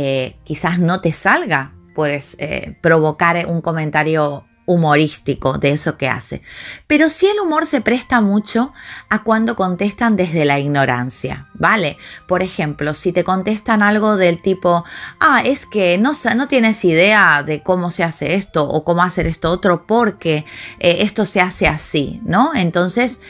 eh, 0.00 0.36
quizás 0.44 0.78
no 0.78 1.00
te 1.00 1.12
salga 1.12 1.74
pues 1.94 2.36
provocar 2.80 3.44
un 3.48 3.60
comentario 3.60 4.46
humorístico 4.68 5.56
de 5.56 5.70
eso 5.70 5.96
que 5.96 6.08
hace. 6.08 6.42
Pero 6.86 7.08
sí 7.08 7.26
el 7.26 7.40
humor 7.40 7.66
se 7.66 7.80
presta 7.80 8.20
mucho 8.20 8.74
a 9.08 9.24
cuando 9.24 9.56
contestan 9.56 10.14
desde 10.14 10.44
la 10.44 10.58
ignorancia, 10.58 11.48
¿vale? 11.54 11.96
Por 12.26 12.42
ejemplo, 12.42 12.92
si 12.92 13.10
te 13.12 13.24
contestan 13.24 13.82
algo 13.82 14.16
del 14.18 14.42
tipo, 14.42 14.84
ah, 15.20 15.40
es 15.42 15.64
que 15.64 15.96
no, 15.96 16.12
no 16.36 16.48
tienes 16.48 16.84
idea 16.84 17.42
de 17.42 17.62
cómo 17.62 17.88
se 17.88 18.04
hace 18.04 18.34
esto 18.34 18.68
o 18.68 18.84
cómo 18.84 19.02
hacer 19.02 19.26
esto 19.26 19.50
otro 19.50 19.86
porque 19.86 20.44
esto 20.78 21.24
se 21.24 21.40
hace 21.40 21.66
así, 21.66 22.20
¿no? 22.24 22.52
Entonces, 22.54 23.20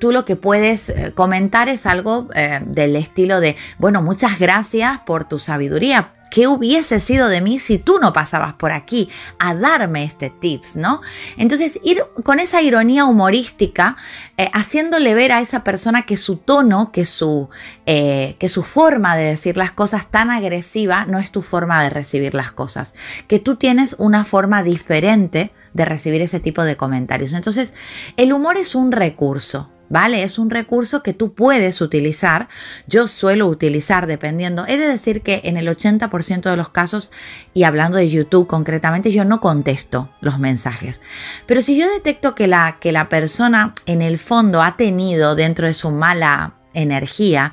tú 0.00 0.10
lo 0.10 0.24
que 0.24 0.36
puedes 0.36 0.90
comentar 1.14 1.68
es 1.68 1.84
algo 1.84 2.28
del 2.62 2.96
estilo 2.96 3.40
de, 3.40 3.56
bueno, 3.78 4.00
muchas 4.00 4.38
gracias 4.38 5.00
por 5.04 5.24
tu 5.24 5.38
sabiduría 5.38 6.12
¿Qué 6.32 6.46
hubiese 6.46 6.98
sido 6.98 7.28
de 7.28 7.42
mí 7.42 7.58
si 7.58 7.76
tú 7.76 7.98
no 8.00 8.14
pasabas 8.14 8.54
por 8.54 8.72
aquí 8.72 9.10
a 9.38 9.54
darme 9.54 10.04
este 10.04 10.30
tips, 10.30 10.76
no? 10.76 11.02
Entonces, 11.36 11.78
ir 11.84 12.00
con 12.24 12.40
esa 12.40 12.62
ironía 12.62 13.04
humorística, 13.04 13.98
eh, 14.38 14.48
haciéndole 14.54 15.12
ver 15.12 15.32
a 15.32 15.42
esa 15.42 15.62
persona 15.62 16.06
que 16.06 16.16
su 16.16 16.36
tono, 16.38 16.90
que 16.90 17.04
su, 17.04 17.50
eh, 17.84 18.36
que 18.38 18.48
su 18.48 18.62
forma 18.62 19.14
de 19.14 19.24
decir 19.24 19.58
las 19.58 19.72
cosas 19.72 20.10
tan 20.10 20.30
agresiva 20.30 21.04
no 21.04 21.18
es 21.18 21.30
tu 21.30 21.42
forma 21.42 21.82
de 21.82 21.90
recibir 21.90 22.32
las 22.32 22.50
cosas, 22.50 22.94
que 23.28 23.38
tú 23.38 23.56
tienes 23.56 23.94
una 23.98 24.24
forma 24.24 24.62
diferente 24.62 25.52
de 25.74 25.84
recibir 25.84 26.22
ese 26.22 26.40
tipo 26.40 26.64
de 26.64 26.78
comentarios. 26.78 27.34
Entonces, 27.34 27.74
el 28.16 28.32
humor 28.32 28.56
es 28.56 28.74
un 28.74 28.90
recurso, 28.90 29.70
¿vale? 29.92 30.22
Es 30.22 30.38
un 30.38 30.48
recurso 30.48 31.02
que 31.02 31.12
tú 31.12 31.34
puedes 31.34 31.82
utilizar. 31.82 32.48
Yo 32.86 33.06
suelo 33.08 33.46
utilizar 33.46 34.06
dependiendo. 34.06 34.64
He 34.66 34.78
de 34.78 34.88
decir 34.88 35.20
que 35.20 35.42
en 35.44 35.58
el 35.58 35.68
80% 35.68 36.50
de 36.50 36.56
los 36.56 36.70
casos, 36.70 37.12
y 37.52 37.64
hablando 37.64 37.98
de 37.98 38.08
YouTube 38.08 38.46
concretamente, 38.46 39.12
yo 39.12 39.26
no 39.26 39.42
contesto 39.42 40.10
los 40.22 40.38
mensajes. 40.38 41.02
Pero 41.46 41.60
si 41.60 41.78
yo 41.78 41.92
detecto 41.92 42.34
que 42.34 42.46
la, 42.46 42.78
que 42.80 42.90
la 42.90 43.10
persona 43.10 43.74
en 43.84 44.00
el 44.00 44.18
fondo 44.18 44.62
ha 44.62 44.78
tenido 44.78 45.34
dentro 45.34 45.66
de 45.66 45.74
su 45.74 45.90
mala 45.90 46.54
energía, 46.72 47.52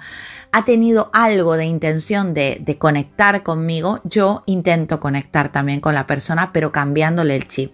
ha 0.51 0.65
tenido 0.65 1.11
algo 1.13 1.57
de 1.57 1.65
intención 1.65 2.33
de, 2.33 2.75
conectar 2.79 3.43
conmigo, 3.43 3.99
yo 4.03 4.43
intento 4.45 4.99
conectar 4.99 5.51
también 5.51 5.79
con 5.79 5.93
la 5.93 6.07
persona, 6.07 6.51
pero 6.53 6.71
cambiándole 6.71 7.35
el 7.35 7.47
chip. 7.47 7.73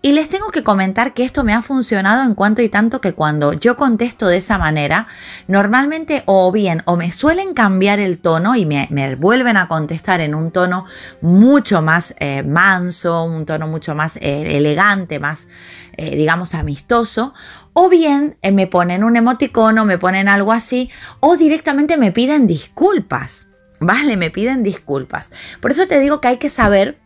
Y 0.00 0.12
les 0.12 0.28
tengo 0.28 0.48
que 0.48 0.62
comentar 0.62 1.12
que 1.12 1.24
esto 1.24 1.44
me 1.44 1.52
ha 1.52 1.60
funcionado 1.60 2.22
en 2.22 2.34
cuanto 2.34 2.62
y 2.62 2.68
tanto 2.68 3.00
que 3.00 3.12
cuando 3.12 3.52
yo 3.52 3.76
contesto 3.76 4.26
de 4.26 4.38
esa 4.38 4.58
manera, 4.58 5.06
normalmente 5.48 6.22
o 6.26 6.50
bien 6.50 6.82
o 6.86 6.96
me 6.96 7.12
suelen 7.12 7.52
cambiar 7.52 7.98
el 7.98 8.18
tono 8.18 8.56
y 8.56 8.64
me, 8.64 9.16
vuelven 9.16 9.56
a 9.56 9.68
contestar 9.68 10.20
en 10.20 10.34
un 10.34 10.50
tono 10.50 10.86
mucho 11.20 11.82
más 11.82 12.14
eh, 12.20 12.42
manso, 12.42 13.24
un 13.24 13.44
tono 13.44 13.66
mucho 13.66 13.94
más 13.94 14.16
eh, 14.16 14.56
elegante, 14.56 15.18
más, 15.18 15.48
eh, 15.96 16.16
digamos, 16.16 16.54
amistoso, 16.54 17.34
o 17.74 17.90
bien 17.90 18.38
eh, 18.40 18.52
me 18.52 18.66
ponen 18.66 19.04
un 19.04 19.16
emoticono, 19.16 19.84
me 19.84 19.98
ponen 19.98 20.28
algo 20.28 20.52
así, 20.52 20.90
o 21.20 21.36
directamente 21.36 21.98
me 21.98 22.12
piden 22.12 22.46
disculpas, 22.46 23.48
¿vale? 23.80 24.16
Me 24.16 24.30
piden 24.30 24.62
disculpas. 24.62 25.30
Por 25.60 25.72
eso 25.72 25.86
te 25.86 26.00
digo 26.00 26.20
que 26.20 26.28
hay 26.28 26.36
que 26.38 26.48
saber 26.48 26.98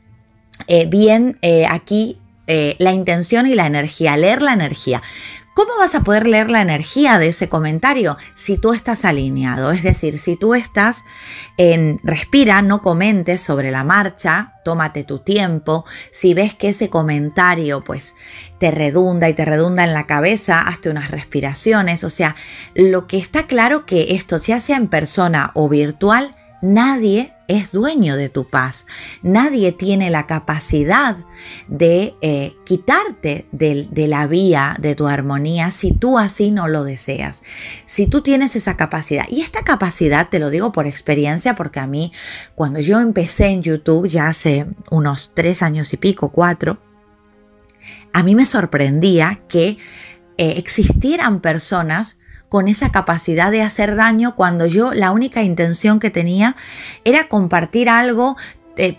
eh, 0.68 0.86
bien 0.86 1.38
eh, 1.42 1.66
aquí 1.68 2.20
la 2.78 2.92
intención 2.92 3.46
y 3.46 3.54
la 3.54 3.66
energía, 3.66 4.16
leer 4.16 4.40
la 4.40 4.54
energía. 4.54 5.02
¿Cómo 5.58 5.76
vas 5.76 5.96
a 5.96 6.04
poder 6.04 6.28
leer 6.28 6.52
la 6.52 6.62
energía 6.62 7.18
de 7.18 7.26
ese 7.26 7.48
comentario 7.48 8.16
si 8.36 8.56
tú 8.56 8.72
estás 8.72 9.04
alineado? 9.04 9.72
Es 9.72 9.82
decir, 9.82 10.20
si 10.20 10.36
tú 10.36 10.54
estás 10.54 11.04
en 11.56 11.98
respira, 12.04 12.62
no 12.62 12.80
comentes 12.80 13.40
sobre 13.40 13.72
la 13.72 13.82
marcha, 13.82 14.52
tómate 14.64 15.02
tu 15.02 15.18
tiempo. 15.18 15.84
Si 16.12 16.32
ves 16.32 16.54
que 16.54 16.68
ese 16.68 16.90
comentario 16.90 17.82
pues 17.82 18.14
te 18.60 18.70
redunda 18.70 19.28
y 19.28 19.34
te 19.34 19.44
redunda 19.44 19.82
en 19.82 19.94
la 19.94 20.06
cabeza, 20.06 20.60
hazte 20.60 20.90
unas 20.90 21.10
respiraciones. 21.10 22.04
O 22.04 22.10
sea, 22.10 22.36
lo 22.76 23.08
que 23.08 23.18
está 23.18 23.48
claro 23.48 23.84
que 23.84 24.14
esto, 24.14 24.38
ya 24.38 24.60
sea 24.60 24.76
en 24.76 24.86
persona 24.86 25.50
o 25.54 25.68
virtual, 25.68 26.36
Nadie 26.60 27.34
es 27.46 27.70
dueño 27.72 28.16
de 28.16 28.28
tu 28.28 28.48
paz. 28.48 28.84
Nadie 29.22 29.72
tiene 29.72 30.10
la 30.10 30.26
capacidad 30.26 31.16
de 31.68 32.14
eh, 32.20 32.56
quitarte 32.64 33.46
de, 33.52 33.88
la 34.08 34.26
vía 34.26 34.76
de 34.80 34.94
tu 34.94 35.06
armonía 35.06 35.70
si 35.70 35.92
tú 35.92 36.18
así 36.18 36.50
no 36.50 36.66
lo 36.66 36.82
deseas. 36.82 37.42
Si 37.86 38.06
tú 38.06 38.22
tienes 38.22 38.56
esa 38.56 38.76
capacidad. 38.76 39.24
Y 39.30 39.40
esta 39.40 39.62
capacidad 39.62 40.28
te 40.28 40.40
lo 40.40 40.50
digo 40.50 40.72
por 40.72 40.86
experiencia 40.86 41.54
porque 41.54 41.80
a 41.80 41.86
mí 41.86 42.12
cuando 42.54 42.80
yo 42.80 42.98
empecé 43.00 43.46
en 43.46 43.62
YouTube 43.62 44.08
ya 44.08 44.28
hace 44.28 44.66
unos 44.90 45.32
tres 45.34 45.62
años 45.62 45.92
y 45.92 45.96
pico, 45.96 46.30
cuatro, 46.30 46.78
a 48.12 48.22
mí 48.22 48.34
me 48.34 48.44
sorprendía 48.44 49.42
que 49.48 49.78
eh, 50.36 50.54
existieran 50.56 51.40
personas 51.40 52.17
con 52.48 52.68
esa 52.68 52.90
capacidad 52.90 53.50
de 53.50 53.62
hacer 53.62 53.96
daño 53.96 54.34
cuando 54.34 54.66
yo 54.66 54.92
la 54.94 55.10
única 55.10 55.42
intención 55.42 56.00
que 56.00 56.10
tenía 56.10 56.56
era 57.04 57.28
compartir 57.28 57.88
algo 57.88 58.36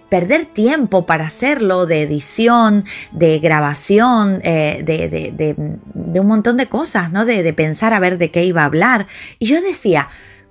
perder 0.09 0.45
tiempo 0.45 1.05
para 1.05 1.25
hacerlo, 1.25 1.85
de 1.85 2.01
edición, 2.01 2.85
de 3.11 3.39
grabación, 3.39 4.41
eh, 4.43 4.83
de, 4.83 6.19
un 6.19 6.27
montón 6.27 6.57
de 6.57 6.67
cosas, 6.67 7.11
¿no? 7.11 7.25
De, 7.25 7.43
de 7.43 7.53
pensar 7.53 7.93
a 7.93 7.99
ver 7.99 8.17
de 8.17 8.29
qué 8.29 8.43
iba 8.43 8.63
a 8.63 8.65
hablar. 8.65 9.07
Y 9.39 9.45
yo 9.45 9.61
decía, 9.61 10.09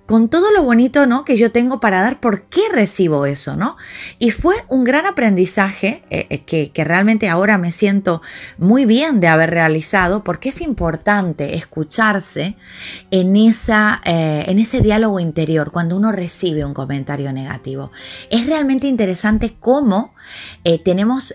con 0.08 0.30
todo 0.30 0.50
lo 0.52 0.62
bonito 0.62 1.04
¿no? 1.04 1.22
que 1.22 1.36
yo 1.36 1.52
tengo 1.52 1.80
para 1.80 2.00
dar, 2.00 2.18
¿por 2.18 2.44
qué 2.44 2.62
recibo 2.72 3.26
eso? 3.26 3.56
¿no? 3.56 3.76
Y 4.18 4.30
fue 4.30 4.54
un 4.68 4.82
gran 4.82 5.04
aprendizaje 5.04 6.02
eh, 6.08 6.26
eh, 6.30 6.70
que, 6.72 6.82
realmente 6.82 7.28
ahora 7.28 7.58
me 7.58 7.72
siento 7.72 8.22
muy 8.56 8.86
bien 8.86 9.20
de 9.20 9.28
haber 9.28 9.50
realizado, 9.50 10.24
porque 10.24 10.48
es 10.48 10.62
importante 10.62 11.56
escucharse 11.56 12.56
en, 13.10 13.36
esa, 13.36 14.00
eh, 14.06 14.46
en 14.48 14.58
ese 14.58 14.80
diálogo 14.80 15.20
interior 15.20 15.72
cuando 15.72 15.94
uno 15.98 16.10
recibe 16.10 16.64
un 16.64 16.72
comentario 16.72 17.30
negativo. 17.30 17.92
Es 18.30 18.46
realmente 18.46 18.86
interesante 18.86 19.56
cómo 19.60 20.14
tenemos 20.84 21.34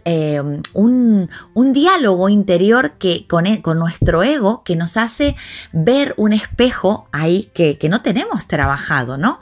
un, 0.74 1.30
un, 1.54 1.74
diálogo 1.74 2.30
interior 2.30 2.94
que, 2.98 3.26
con, 3.28 3.48
e, 3.48 3.62
con, 3.62 3.80
nuestro 3.80 4.24
ego 4.24 4.64
que 4.64 4.76
nos 4.76 4.98
hace 4.98 5.36
ver 5.72 6.14
un 6.18 6.34
espejo 6.34 7.08
ahí 7.12 7.50
que, 7.54 7.78
que 7.78 7.90
no 7.90 8.02
tenemos 8.02 8.48
trabajado, 8.48 9.18
¿no? 9.18 9.40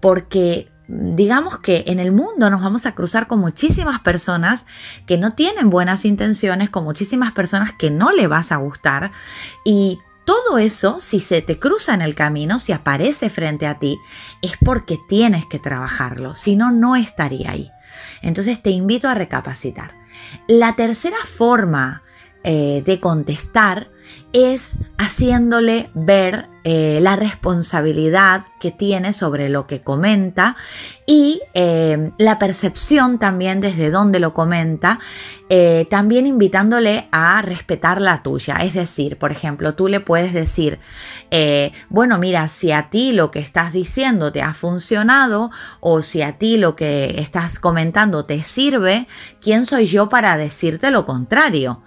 Porque 0.00 0.68
digamos 0.88 1.58
que 1.58 1.84
en 1.88 2.00
el 2.00 2.12
mundo 2.12 2.48
nos 2.48 2.62
vamos 2.62 2.86
a 2.86 2.92
cruzar 2.92 3.26
con 3.26 3.40
muchísimas 3.40 4.00
personas 4.00 4.64
que 5.06 5.18
no 5.18 5.32
tienen 5.32 5.68
buenas 5.68 6.04
intenciones, 6.04 6.70
con 6.70 6.84
muchísimas 6.84 7.32
personas 7.32 7.72
que 7.72 7.90
no 7.90 8.10
le 8.10 8.26
vas 8.26 8.52
a 8.52 8.56
gustar 8.56 9.12
y 9.64 9.98
todo 10.24 10.58
eso, 10.58 11.00
si 11.00 11.20
se 11.20 11.40
te 11.40 11.58
cruza 11.58 11.94
en 11.94 12.02
el 12.02 12.14
camino, 12.14 12.58
si 12.58 12.72
aparece 12.72 13.30
frente 13.30 13.66
a 13.66 13.78
ti, 13.78 13.98
es 14.42 14.52
porque 14.62 14.98
tienes 15.08 15.46
que 15.46 15.58
trabajarlo, 15.58 16.34
si 16.34 16.54
no, 16.54 16.70
no 16.70 16.96
estaría 16.96 17.50
ahí. 17.50 17.70
Entonces 18.22 18.62
te 18.62 18.70
invito 18.70 19.08
a 19.08 19.14
recapacitar. 19.14 19.92
La 20.46 20.76
tercera 20.76 21.18
forma 21.24 22.02
eh, 22.44 22.82
de 22.84 23.00
contestar 23.00 23.90
es 24.44 24.74
haciéndole 24.98 25.90
ver 25.94 26.48
eh, 26.70 26.98
la 27.00 27.16
responsabilidad 27.16 28.42
que 28.60 28.70
tiene 28.70 29.14
sobre 29.14 29.48
lo 29.48 29.66
que 29.66 29.80
comenta 29.80 30.54
y 31.06 31.40
eh, 31.54 32.10
la 32.18 32.38
percepción 32.38 33.18
también 33.18 33.62
desde 33.62 33.90
donde 33.90 34.20
lo 34.20 34.34
comenta, 34.34 34.98
eh, 35.48 35.86
también 35.88 36.26
invitándole 36.26 37.08
a 37.10 37.40
respetar 37.40 38.02
la 38.02 38.22
tuya. 38.22 38.56
Es 38.56 38.74
decir, 38.74 39.16
por 39.16 39.32
ejemplo, 39.32 39.74
tú 39.76 39.88
le 39.88 40.00
puedes 40.00 40.34
decir, 40.34 40.78
bueno, 41.88 42.18
mira, 42.18 42.48
si 42.48 42.72
a 42.72 42.90
ti 42.90 43.12
lo 43.12 43.30
que 43.30 43.38
estás 43.38 43.72
diciendo 43.72 44.30
te 44.30 44.42
ha 44.42 44.52
funcionado 44.52 45.50
o 45.80 46.02
si 46.02 46.20
a 46.20 46.36
ti 46.36 46.58
lo 46.58 46.76
que 46.76 47.18
estás 47.18 47.58
comentando 47.58 48.26
te 48.26 48.44
sirve, 48.44 49.06
¿quién 49.40 49.64
soy 49.64 49.86
yo 49.86 50.10
para 50.10 50.36
decirte 50.36 50.90
lo 50.90 51.06
contrario? 51.06 51.82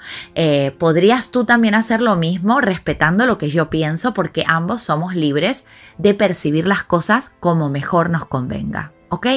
podrías 0.79 1.29
tú 1.29 1.43
también 1.43 1.75
hacer 1.75 2.01
lo 2.01 2.15
respetando 2.61 3.25
lo 3.25 3.37
que 3.37 3.49
yo 3.49 3.69
pienso 3.69 4.13
porque 4.13 4.43
ambos 4.47 4.81
somos 4.83 5.15
libres 5.15 5.65
de 5.97 6.13
percibir 6.13 6.67
las 6.67 6.83
cosas 6.83 7.31
como 7.39 7.69
mejor 7.69 8.09
nos 8.09 8.25
convenga. 8.25 8.93
¿Ok? 9.09 9.27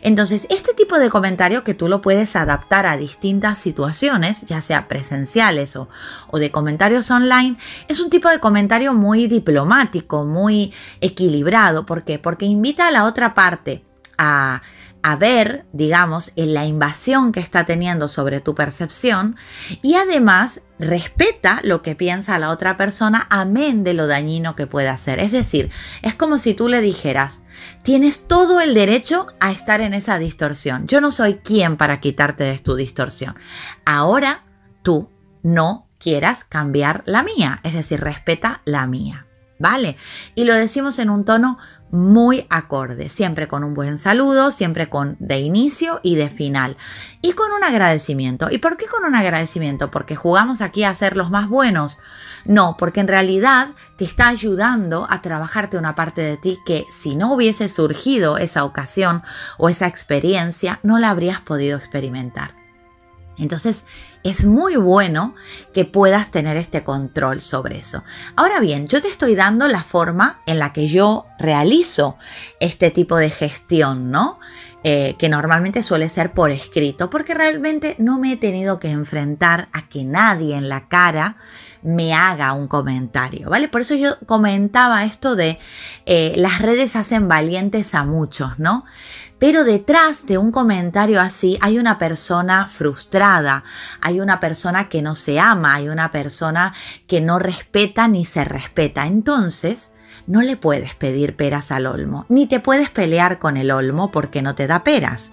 Entonces, 0.00 0.48
este 0.50 0.74
tipo 0.74 0.98
de 0.98 1.08
comentario 1.08 1.62
que 1.62 1.74
tú 1.74 1.86
lo 1.86 2.00
puedes 2.00 2.34
adaptar 2.34 2.86
a 2.86 2.96
distintas 2.96 3.56
situaciones, 3.56 4.42
ya 4.42 4.60
sea 4.60 4.88
presenciales 4.88 5.76
o, 5.76 5.88
o, 6.32 6.40
de 6.40 6.50
comentarios 6.50 7.08
online, 7.08 7.56
es 7.86 8.00
un 8.00 8.10
tipo 8.10 8.28
de 8.28 8.40
comentario 8.40 8.94
muy 8.94 9.28
diplomático, 9.28 10.24
muy 10.24 10.72
equilibrado. 11.00 11.86
¿Por 11.86 12.02
qué? 12.02 12.18
Porque 12.18 12.46
invita 12.46 12.88
a 12.88 12.90
la 12.90 13.04
otra 13.04 13.32
parte 13.32 13.84
a 14.18 14.60
a 15.02 15.16
ver, 15.16 15.66
digamos, 15.72 16.32
en 16.36 16.54
la 16.54 16.64
invasión 16.64 17.32
que 17.32 17.40
está 17.40 17.64
teniendo 17.64 18.06
sobre 18.08 18.40
tu 18.40 18.54
percepción 18.54 19.36
y 19.82 19.94
además 19.94 20.60
respeta 20.78 21.60
lo 21.64 21.82
que 21.82 21.96
piensa 21.96 22.38
la 22.38 22.50
otra 22.50 22.76
persona, 22.76 23.26
amén 23.28 23.82
de 23.82 23.94
lo 23.94 24.06
dañino 24.06 24.54
que 24.54 24.68
pueda 24.68 24.96
ser. 24.96 25.18
Es 25.18 25.32
decir, 25.32 25.70
es 26.02 26.14
como 26.14 26.38
si 26.38 26.54
tú 26.54 26.68
le 26.68 26.80
dijeras, 26.80 27.40
tienes 27.82 28.28
todo 28.28 28.60
el 28.60 28.74
derecho 28.74 29.26
a 29.40 29.50
estar 29.50 29.80
en 29.80 29.94
esa 29.94 30.18
distorsión. 30.18 30.86
Yo 30.86 31.00
no 31.00 31.10
soy 31.10 31.34
quien 31.34 31.76
para 31.76 32.00
quitarte 32.00 32.44
de 32.44 32.58
tu 32.58 32.76
distorsión. 32.76 33.34
Ahora 33.84 34.44
tú 34.82 35.10
no 35.42 35.88
quieras 35.98 36.44
cambiar 36.44 37.02
la 37.06 37.22
mía, 37.22 37.60
es 37.64 37.74
decir, 37.74 38.00
respeta 38.00 38.62
la 38.64 38.86
mía. 38.86 39.26
¿Vale? 39.58 39.96
Y 40.34 40.42
lo 40.42 40.54
decimos 40.54 40.98
en 40.98 41.08
un 41.08 41.24
tono 41.24 41.56
muy 41.92 42.46
acorde, 42.48 43.10
siempre 43.10 43.46
con 43.46 43.62
un 43.62 43.74
buen 43.74 43.98
saludo, 43.98 44.50
siempre 44.50 44.88
con 44.88 45.16
de 45.20 45.40
inicio 45.40 46.00
y 46.02 46.16
de 46.16 46.30
final 46.30 46.78
y 47.20 47.34
con 47.34 47.52
un 47.52 47.62
agradecimiento. 47.62 48.48
¿Y 48.50 48.58
por 48.58 48.78
qué 48.78 48.86
con 48.86 49.04
un 49.04 49.14
agradecimiento? 49.14 49.90
Porque 49.90 50.16
jugamos 50.16 50.62
aquí 50.62 50.84
a 50.84 50.94
ser 50.94 51.18
los 51.18 51.30
más 51.30 51.48
buenos. 51.48 51.98
No, 52.46 52.76
porque 52.78 53.00
en 53.00 53.08
realidad 53.08 53.68
te 53.96 54.04
está 54.04 54.28
ayudando 54.28 55.06
a 55.08 55.20
trabajarte 55.20 55.76
una 55.76 55.94
parte 55.94 56.22
de 56.22 56.38
ti 56.38 56.58
que 56.64 56.86
si 56.90 57.14
no 57.14 57.34
hubiese 57.34 57.68
surgido 57.68 58.38
esa 58.38 58.64
ocasión 58.64 59.22
o 59.58 59.68
esa 59.68 59.86
experiencia, 59.86 60.80
no 60.82 60.98
la 60.98 61.10
habrías 61.10 61.42
podido 61.42 61.76
experimentar. 61.76 62.54
Entonces, 63.36 63.84
es 64.24 64.44
muy 64.44 64.76
bueno 64.76 65.34
que 65.72 65.84
puedas 65.84 66.30
tener 66.30 66.56
este 66.56 66.84
control 66.84 67.42
sobre 67.42 67.78
eso. 67.78 68.04
Ahora 68.36 68.60
bien, 68.60 68.86
yo 68.86 69.00
te 69.00 69.08
estoy 69.08 69.34
dando 69.34 69.68
la 69.68 69.82
forma 69.82 70.40
en 70.46 70.58
la 70.58 70.72
que 70.72 70.88
yo 70.88 71.26
realizo 71.38 72.16
este 72.60 72.90
tipo 72.90 73.16
de 73.16 73.30
gestión, 73.30 74.10
¿no? 74.10 74.38
Eh, 74.84 75.14
que 75.16 75.28
normalmente 75.28 75.80
suele 75.80 76.08
ser 76.08 76.32
por 76.32 76.50
escrito, 76.50 77.08
porque 77.08 77.34
realmente 77.34 77.94
no 77.98 78.18
me 78.18 78.32
he 78.32 78.36
tenido 78.36 78.80
que 78.80 78.90
enfrentar 78.90 79.68
a 79.72 79.88
que 79.88 80.04
nadie 80.04 80.56
en 80.56 80.68
la 80.68 80.88
cara 80.88 81.36
me 81.82 82.14
haga 82.14 82.52
un 82.52 82.66
comentario, 82.66 83.48
¿vale? 83.48 83.68
Por 83.68 83.82
eso 83.82 83.94
yo 83.94 84.18
comentaba 84.26 85.04
esto 85.04 85.36
de 85.36 85.60
eh, 86.06 86.34
las 86.36 86.60
redes 86.60 86.96
hacen 86.96 87.28
valientes 87.28 87.94
a 87.94 88.04
muchos, 88.04 88.58
¿no? 88.58 88.84
Pero 89.42 89.64
detrás 89.64 90.24
de 90.24 90.38
un 90.38 90.52
comentario 90.52 91.20
así 91.20 91.58
hay 91.60 91.80
una 91.80 91.98
persona 91.98 92.68
frustrada, 92.68 93.64
hay 94.00 94.20
una 94.20 94.38
persona 94.38 94.88
que 94.88 95.02
no 95.02 95.16
se 95.16 95.40
ama, 95.40 95.74
hay 95.74 95.88
una 95.88 96.12
persona 96.12 96.72
que 97.08 97.20
no 97.20 97.40
respeta 97.40 98.06
ni 98.06 98.24
se 98.24 98.44
respeta. 98.44 99.08
Entonces, 99.08 99.90
no 100.28 100.42
le 100.42 100.56
puedes 100.56 100.94
pedir 100.94 101.34
peras 101.34 101.72
al 101.72 101.86
olmo, 101.86 102.24
ni 102.28 102.46
te 102.46 102.60
puedes 102.60 102.90
pelear 102.90 103.40
con 103.40 103.56
el 103.56 103.72
olmo 103.72 104.12
porque 104.12 104.42
no 104.42 104.54
te 104.54 104.68
da 104.68 104.84
peras. 104.84 105.32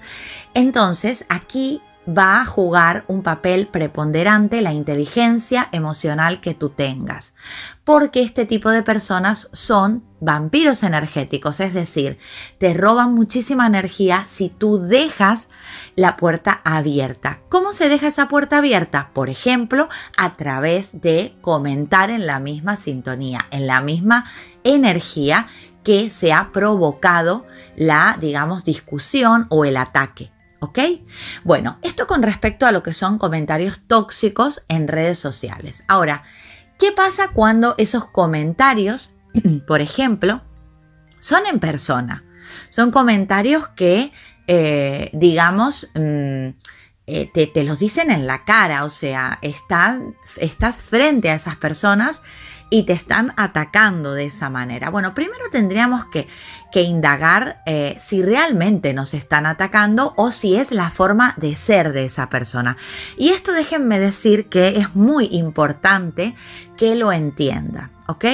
Entonces, 0.55 1.23
aquí 1.29 1.83
va 2.07 2.41
a 2.41 2.45
jugar 2.45 3.03
un 3.07 3.21
papel 3.21 3.67
preponderante 3.67 4.61
la 4.61 4.73
inteligencia 4.73 5.69
emocional 5.71 6.41
que 6.41 6.53
tú 6.53 6.69
tengas, 6.69 7.33
porque 7.83 8.21
este 8.21 8.45
tipo 8.45 8.69
de 8.69 8.83
personas 8.83 9.49
son 9.51 10.03
vampiros 10.19 10.83
energéticos, 10.83 11.59
es 11.59 11.73
decir, 11.73 12.17
te 12.57 12.73
roban 12.73 13.13
muchísima 13.13 13.67
energía 13.67 14.23
si 14.27 14.49
tú 14.49 14.77
dejas 14.77 15.47
la 15.95 16.17
puerta 16.17 16.61
abierta. 16.63 17.41
¿Cómo 17.49 17.73
se 17.73 17.89
deja 17.89 18.07
esa 18.07 18.27
puerta 18.27 18.57
abierta? 18.57 19.11
Por 19.13 19.29
ejemplo, 19.29 19.87
a 20.17 20.35
través 20.35 21.01
de 21.01 21.35
comentar 21.41 22.09
en 22.09 22.25
la 22.25 22.39
misma 22.39 22.75
sintonía, 22.75 23.47
en 23.51 23.67
la 23.67 23.81
misma 23.81 24.25
energía 24.63 25.47
que 25.83 26.11
se 26.11 26.33
ha 26.33 26.51
provocado 26.51 27.45
la, 27.75 28.17
digamos, 28.19 28.63
discusión 28.63 29.47
o 29.49 29.63
el 29.63 29.77
ataque. 29.77 30.31
¿Ok? 30.59 30.79
Bueno, 31.43 31.79
esto 31.81 32.05
con 32.05 32.21
respecto 32.21 32.65
a 32.65 32.71
lo 32.71 32.83
que 32.83 32.93
son 32.93 33.17
comentarios 33.17 33.81
tóxicos 33.87 34.63
en 34.67 34.87
redes 34.87 35.17
sociales. 35.17 35.83
Ahora, 35.87 36.23
¿qué 36.77 36.91
pasa 36.91 37.29
cuando 37.33 37.75
esos 37.77 38.05
comentarios, 38.05 39.11
por 39.67 39.81
ejemplo, 39.81 40.43
son 41.19 41.45
en 41.47 41.59
persona? 41.59 42.25
Son 42.69 42.91
comentarios 42.91 43.69
que, 43.69 44.11
eh, 44.47 45.09
digamos, 45.13 45.87
mm, 45.95 46.49
eh, 47.11 47.49
te, 47.51 47.63
los 47.63 47.79
dicen 47.79 48.11
en 48.11 48.27
la 48.27 48.45
cara, 48.45 48.85
o 48.85 48.89
sea, 48.89 49.39
estás, 49.41 49.99
estás 50.37 50.81
frente 50.83 51.31
a 51.31 51.35
esas 51.35 51.55
personas 51.55 52.21
y 52.69 52.83
te 52.83 52.93
están 52.93 53.33
atacando 53.35 54.13
de 54.13 54.25
esa 54.25 54.51
manera. 54.51 54.91
Bueno, 54.91 55.15
primero 55.15 55.43
tendríamos 55.51 56.05
que, 56.05 56.27
que 56.71 56.83
indagar 56.83 57.61
eh, 57.65 57.95
si 57.99 58.21
realmente 58.21 58.93
nos 58.93 59.13
están 59.13 59.45
atacando 59.45 60.13
o 60.17 60.31
si 60.31 60.55
es 60.55 60.71
la 60.71 60.91
forma 60.91 61.33
de 61.37 61.55
ser 61.55 61.93
de 61.93 62.05
esa 62.05 62.29
persona. 62.29 62.77
Y 63.17 63.29
esto 63.29 63.53
déjenme 63.53 63.99
decir 63.99 64.49
que 64.49 64.79
es 64.79 64.95
muy 64.95 65.29
importante 65.31 66.35
que 66.77 66.95
lo 66.95 67.11
entienda. 67.11 67.91
¿ok? 68.09 68.25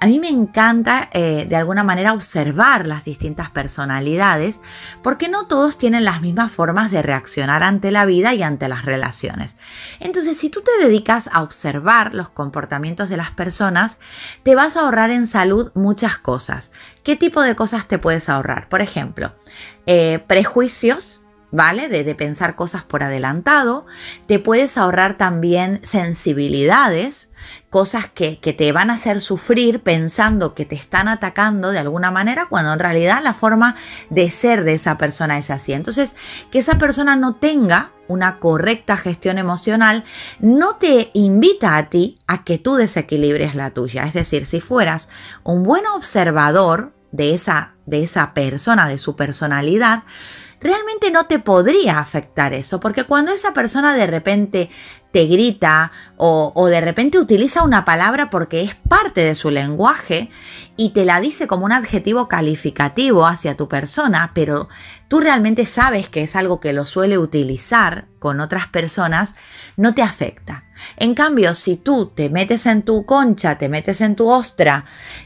A 0.00 0.06
mí 0.06 0.18
me 0.18 0.28
encanta 0.28 1.08
eh, 1.12 1.46
de 1.48 1.54
alguna 1.54 1.84
manera 1.84 2.12
observar 2.14 2.88
las 2.88 3.04
distintas 3.04 3.48
personalidades 3.48 4.60
porque 5.04 5.28
no 5.28 5.46
todos 5.46 5.78
tienen 5.78 6.04
las 6.04 6.20
mismas 6.20 6.50
formas 6.50 6.90
de 6.90 7.00
reaccionar 7.00 7.62
ante 7.62 7.92
la 7.92 8.06
vida 8.06 8.34
y 8.34 8.42
ante 8.42 8.68
las 8.68 8.84
relaciones. 8.84 9.56
Entonces, 10.00 10.36
si 10.36 10.50
tú 10.50 10.62
te 10.62 10.84
dedicas 10.84 11.30
a 11.32 11.44
observar 11.44 12.12
los 12.12 12.28
comportamientos 12.28 13.08
de 13.08 13.18
las 13.18 13.30
personas, 13.30 13.98
te 14.42 14.56
vas 14.56 14.76
a 14.76 14.80
ahorrar 14.80 15.12
en 15.12 15.28
salud 15.28 15.70
muchas 15.74 16.18
cosas. 16.18 16.72
¿Qué 17.04 17.14
tipo 17.14 17.40
de 17.40 17.54
cosas 17.54 17.79
te 17.86 17.98
puedes 17.98 18.28
ahorrar? 18.28 18.68
Por 18.68 18.80
ejemplo, 18.80 19.34
eh, 19.86 20.20
prejuicios 20.26 21.20
¿vale? 21.52 21.88
De, 21.88 22.14
pensar 22.14 22.54
cosas 22.56 22.82
por 22.82 23.02
adelantado. 23.02 23.86
Te 24.26 24.38
puedes 24.38 24.76
ahorrar 24.76 25.16
también 25.16 25.80
sensibilidades, 25.82 27.30
cosas 27.70 28.08
que, 28.08 28.38
que, 28.38 28.52
te 28.52 28.72
van 28.72 28.90
a 28.90 28.94
hacer 28.94 29.20
sufrir 29.20 29.82
pensando 29.82 30.54
que 30.54 30.64
te 30.64 30.74
están 30.74 31.08
atacando 31.08 31.70
de 31.70 31.78
alguna 31.78 32.10
manera, 32.10 32.46
cuando 32.46 32.72
en 32.72 32.78
realidad 32.78 33.20
la 33.22 33.34
forma 33.34 33.76
de 34.10 34.30
ser 34.30 34.64
de 34.64 34.74
esa 34.74 34.98
persona 34.98 35.38
es 35.38 35.50
así. 35.50 35.72
Entonces, 35.72 36.14
que 36.50 36.58
esa 36.58 36.78
persona 36.78 37.16
no 37.16 37.36
tenga 37.36 37.90
una 38.08 38.40
correcta 38.40 38.96
gestión 38.96 39.38
emocional 39.38 40.02
no 40.40 40.76
te 40.76 41.10
invita 41.14 41.76
a 41.76 41.88
ti 41.90 42.18
a 42.26 42.42
que 42.42 42.58
tú 42.58 42.74
desequilibres 42.74 43.54
la 43.54 43.70
tuya. 43.70 44.04
Es 44.04 44.14
decir, 44.14 44.46
si 44.46 44.60
fueras 44.60 45.08
un 45.44 45.62
buen 45.62 45.86
observador 45.86 46.92
de 47.12 47.34
esa, 47.34 47.74
de 47.86 48.02
esa 48.02 48.34
persona, 48.34 48.88
de 48.88 48.98
su 48.98 49.16
personalidad, 49.16 50.04
realmente 50.60 51.10
no 51.10 51.26
te 51.26 51.38
podría 51.38 51.98
afectar 51.98 52.52
eso, 52.52 52.80
porque 52.80 53.04
cuando 53.04 53.32
esa 53.32 53.52
persona 53.52 53.94
de 53.94 54.06
repente 54.06 54.70
te 55.12 55.26
grita 55.26 55.90
o, 56.16 56.68
de 56.68 56.80
repente 56.80 57.18
utiliza 57.18 57.64
una 57.64 57.84
palabra 57.84 58.30
porque 58.30 58.62
es 58.62 58.76
parte 58.76 59.24
de 59.24 59.34
su 59.34 59.50
lenguaje 59.50 60.30
y 60.76 60.90
te 60.90 61.04
la 61.04 61.20
dice 61.20 61.46
como 61.46 61.64
un 61.64 61.72
adjetivo 61.72 62.28
calificativo 62.28 63.26
hacia 63.26 63.56
tu 63.56 63.68
persona, 63.68 64.30
pero 64.34 64.68
tú 65.08 65.18
realmente 65.18 65.66
sabes 65.66 66.08
que 66.08 66.22
es 66.22 66.36
algo 66.36 66.60
que 66.60 66.72
lo 66.72 66.84
suele 66.84 67.18
utilizar 67.18 68.06
con 68.18 68.40
otras 68.40 68.68
personas, 68.68 69.34
no 69.76 69.94
te 69.94 70.02
afecta. 70.02 70.64
En 70.96 71.14
cambio, 71.14 71.54
si 71.54 71.76
tú 71.76 72.12
te 72.14 72.30
metes 72.30 72.64
en 72.66 72.82
tu 72.82 73.04
concha, 73.04 73.58
te 73.58 73.68
metes 73.68 74.00
en 74.00 74.14
tu 74.14 74.28
ostra 74.30 74.84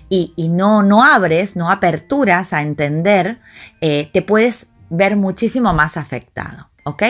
y, 0.09 0.33
no, 0.49 0.83
no 0.83 1.05
abres, 1.05 1.57
no 1.57 1.71
aperturas 1.71 2.53
a 2.53 2.63
entender, 2.63 3.41
eh, 3.81 4.11
te 4.13 4.23
puedes 4.23 4.69
ver 4.97 5.17
muchísimo 5.17 5.73
más 5.73 5.97
afectado. 5.97 6.71
¿ok? 6.85 7.03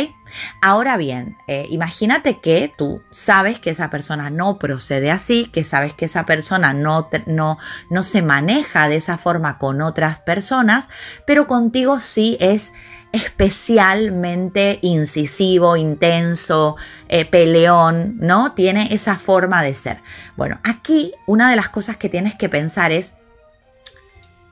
Ahora 0.63 0.97
bien, 0.97 1.37
eh, 1.47 1.67
imagínate 1.71 2.41
que 2.41 2.73
tú 2.77 3.03
sabes 3.11 3.59
que 3.59 3.71
esa 3.71 3.91
persona 3.91 4.31
no 4.31 4.59
procede 4.59 5.11
así, 5.11 5.47
que 5.47 5.65
sabes 5.65 5.93
que 5.93 6.07
esa 6.07 6.25
persona 6.25 6.73
no, 6.73 7.09
no, 7.27 7.59
no 7.91 8.03
se 8.03 8.23
maneja 8.23 8.89
de 8.89 8.97
esa 8.97 9.19
forma 9.19 9.59
con 9.59 9.83
otras 9.83 10.21
personas, 10.21 10.89
pero 11.27 11.47
contigo 11.47 12.01
sí 12.01 12.37
es 12.41 12.73
especialmente 13.13 14.79
incisivo, 14.83 15.77
intenso, 15.77 16.77
eh, 17.09 17.25
peleón, 17.25 18.17
¿no? 18.19 18.53
Tiene 18.55 18.89
esa 18.93 19.19
forma 19.19 19.63
de 19.63 19.75
ser. 19.75 20.03
Bueno, 20.37 20.59
aquí 20.65 21.13
una 21.27 21.51
de 21.51 21.57
las 21.57 21.69
cosas 21.69 21.97
que 21.97 22.09
tienes 22.09 22.35
que 22.35 22.49
pensar 22.49 22.91
es 22.91 23.15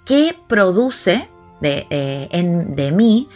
qué 0.05 0.37
produce 0.49 1.29
de, 1.62 1.87
eh, 1.90 2.29
de 2.33 2.92
mí 2.92 3.29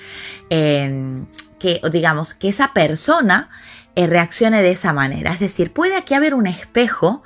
em, 0.51 1.27
que, 1.59 1.81
digamos, 1.91 2.35
que 2.35 2.49
esa 2.49 2.75
persona 2.75 3.49
eh, 3.95 4.07
reaccione 4.07 4.62
de 4.62 4.73
esa 4.73 4.93
manera. 4.93 5.33
Es 5.33 5.41
decir, 5.41 5.73
puede 5.73 5.97
aquí 5.97 6.12
haber 6.12 6.35
un 6.35 6.47
espejo 6.47 7.23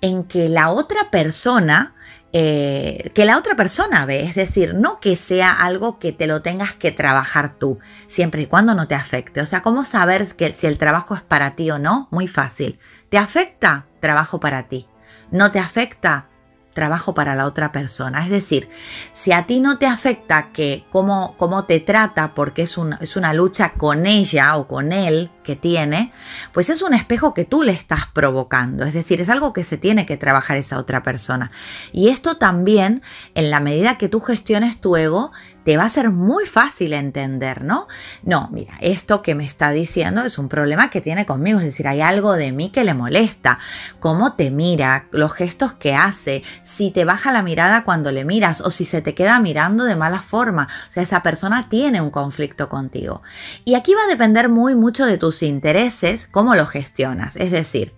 en 0.00 0.24
que 0.24 0.48
la 0.48 0.70
otra 0.70 1.10
persona 1.10 1.94
eh, 2.36 3.12
que 3.14 3.26
la 3.26 3.38
otra 3.38 3.54
persona 3.54 4.06
ve, 4.06 4.24
es 4.24 4.34
decir, 4.34 4.74
no 4.74 4.98
que 4.98 5.16
sea 5.16 5.52
algo 5.52 6.00
que 6.00 6.10
te 6.10 6.26
lo 6.26 6.42
tengas 6.42 6.74
que 6.74 6.90
trabajar 6.90 7.54
tú, 7.56 7.78
siempre 8.08 8.42
y 8.42 8.46
cuando 8.46 8.74
no 8.74 8.88
te 8.88 8.96
afecte. 8.96 9.40
O 9.40 9.46
sea, 9.46 9.62
¿cómo 9.62 9.84
saber 9.84 10.26
que 10.34 10.52
si 10.52 10.66
el 10.66 10.76
trabajo 10.76 11.14
es 11.14 11.22
para 11.22 11.52
ti 11.52 11.70
o 11.70 11.78
no? 11.78 12.08
Muy 12.10 12.26
fácil. 12.26 12.80
¿Te 13.08 13.18
afecta? 13.18 13.86
Trabajo 14.00 14.40
para 14.40 14.64
ti. 14.64 14.88
¿No 15.30 15.52
te 15.52 15.60
afecta? 15.60 16.28
Trabajo 16.74 17.14
para 17.14 17.34
la 17.34 17.46
otra 17.46 17.72
persona. 17.72 18.22
Es 18.24 18.30
decir, 18.30 18.68
si 19.12 19.32
a 19.32 19.46
ti 19.46 19.60
no 19.60 19.78
te 19.78 19.86
afecta 19.86 20.52
que 20.52 20.84
cómo, 20.90 21.34
cómo 21.38 21.64
te 21.64 21.80
trata 21.80 22.34
porque 22.34 22.62
es, 22.62 22.76
es 23.00 23.16
una 23.16 23.32
lucha 23.32 23.72
con 23.74 24.06
ella 24.06 24.56
o 24.56 24.68
con 24.68 24.92
él 24.92 25.30
que 25.42 25.56
tiene, 25.56 26.12
pues 26.52 26.70
es 26.70 26.82
un 26.82 26.94
espejo 26.94 27.32
que 27.32 27.44
tú 27.44 27.62
le 27.62 27.72
estás 27.72 28.06
provocando. 28.12 28.84
Es 28.84 28.92
decir, 28.92 29.20
es 29.20 29.28
algo 29.28 29.52
que 29.52 29.64
se 29.64 29.78
tiene 29.78 30.06
que 30.06 30.16
trabajar 30.16 30.56
esa 30.56 30.78
otra 30.78 31.02
persona. 31.02 31.50
Y 31.92 32.08
esto 32.08 32.36
también, 32.36 33.02
en 33.34 33.50
la 33.50 33.60
medida 33.60 33.96
que 33.96 34.08
tú 34.08 34.20
gestiones 34.20 34.80
tu 34.80 34.96
ego, 34.96 35.32
te 35.64 35.76
va 35.76 35.84
a 35.84 35.88
ser 35.90 36.10
muy 36.10 36.46
fácil 36.46 36.92
entender, 36.92 37.64
¿no? 37.64 37.88
No, 38.22 38.48
mira, 38.52 38.74
esto 38.80 39.22
que 39.22 39.34
me 39.34 39.44
está 39.44 39.70
diciendo 39.70 40.22
es 40.22 40.38
un 40.38 40.48
problema 40.48 40.90
que 40.90 41.00
tiene 41.00 41.26
conmigo, 41.26 41.58
es 41.58 41.64
decir, 41.64 41.88
hay 41.88 42.00
algo 42.00 42.34
de 42.34 42.52
mí 42.52 42.70
que 42.70 42.84
le 42.84 42.94
molesta, 42.94 43.58
cómo 44.00 44.34
te 44.34 44.50
mira, 44.50 45.08
los 45.10 45.32
gestos 45.32 45.72
que 45.72 45.94
hace, 45.94 46.42
si 46.62 46.90
te 46.90 47.04
baja 47.04 47.32
la 47.32 47.42
mirada 47.42 47.84
cuando 47.84 48.12
le 48.12 48.24
miras 48.24 48.60
o 48.60 48.70
si 48.70 48.84
se 48.84 49.02
te 49.02 49.14
queda 49.14 49.40
mirando 49.40 49.84
de 49.84 49.96
mala 49.96 50.22
forma, 50.22 50.68
o 50.88 50.92
sea, 50.92 51.02
esa 51.02 51.22
persona 51.22 51.68
tiene 51.68 52.00
un 52.00 52.10
conflicto 52.10 52.68
contigo. 52.68 53.22
Y 53.64 53.74
aquí 53.74 53.94
va 53.94 54.04
a 54.04 54.08
depender 54.08 54.48
muy 54.48 54.74
mucho 54.74 55.06
de 55.06 55.18
tus 55.18 55.42
intereses, 55.42 56.28
cómo 56.30 56.54
lo 56.54 56.66
gestionas, 56.66 57.36
es 57.36 57.50
decir, 57.50 57.94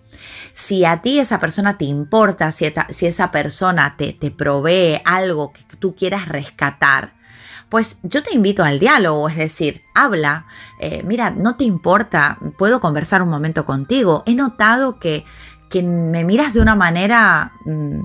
si 0.53 0.85
a 0.85 1.01
ti 1.01 1.19
esa 1.19 1.39
persona 1.39 1.77
te 1.77 1.85
importa, 1.85 2.51
si, 2.51 2.65
esa 2.65 3.31
persona 3.31 3.95
te, 3.97 4.13
te 4.13 4.31
provee 4.31 5.01
algo 5.05 5.53
que 5.53 5.63
tú 5.77 5.95
quieras 5.95 6.27
rescatar, 6.27 7.16
pues 7.69 7.99
yo 8.03 8.23
te 8.23 8.33
invito 8.33 8.63
al 8.63 8.79
diálogo, 8.79 9.27
es 9.29 9.35
decir, 9.35 9.83
habla, 9.93 10.45
eh, 10.79 11.03
mira, 11.05 11.29
no 11.29 11.57
te 11.57 11.65
importa, 11.65 12.37
puedo 12.57 12.79
conversar 12.79 13.21
un 13.21 13.29
momento 13.29 13.65
contigo. 13.65 14.23
He 14.25 14.35
notado 14.35 14.99
que, 14.99 15.25
que 15.69 15.83
me 15.83 16.23
miras 16.23 16.53
de 16.53 16.61
una 16.61 16.75
manera 16.75 17.51
mm, 17.65 17.99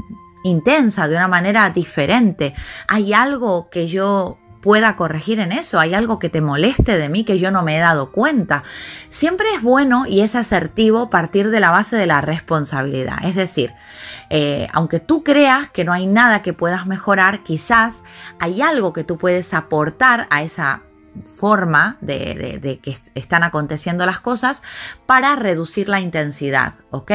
intensa, 0.45 1.07
de 1.07 1.17
una 1.17 1.29
manera 1.29 1.71
diferente. 1.71 2.55
Hay 2.89 3.13
algo 3.13 3.71
que 3.71 3.87
yo 3.87 4.39
pueda 4.63 4.95
corregir 4.97 5.41
en 5.41 5.53
eso, 5.53 5.81
hay 5.81 5.93
algo 5.93 6.19
que 6.19 6.31
te 6.31 6.41
moleste 6.41 6.97
de 6.97 7.09
mí 7.09 7.25
que 7.25 7.39
yo 7.39 7.51
no 7.51 7.63
me 7.63 7.77
he 7.77 7.81
dado 7.81 8.13
cuenta. 8.13 8.63
Siempre 9.11 9.49
es 9.55 9.61
bueno 9.61 10.05
y 10.07 10.21
es 10.23 10.35
asertivo 10.35 11.11
partir 11.11 11.51
de 11.51 11.61
la 11.61 11.71
base 11.71 11.97
de 11.97 12.07
la 12.07 12.21
responsabilidad. 12.21 13.19
Es 13.25 13.35
decir, 13.35 13.73
eh, 14.35 14.67
aunque 14.73 14.99
tú 14.99 15.23
creas 15.23 15.69
que 15.69 15.85
no 15.85 15.93
hay 15.93 16.07
nada 16.07 16.41
que 16.41 16.55
puedas 16.55 16.87
mejorar, 16.87 17.43
quizás 17.43 18.03
hay 18.41 18.63
algo 18.63 18.95
que 18.95 19.05
tú 19.05 19.19
puedes 19.19 19.53
aportar 19.53 20.27
a 20.31 20.43
esa 20.43 20.85
forma 21.37 21.99
de, 22.01 22.59
de, 22.59 22.79
que 22.79 22.97
están 23.15 23.43
aconteciendo 23.43 24.07
las 24.07 24.21
cosas 24.21 24.63
para 25.05 25.37
reducir 25.37 25.91
la 25.91 26.01
intensidad, 26.01 26.77
¿ok? 26.91 27.13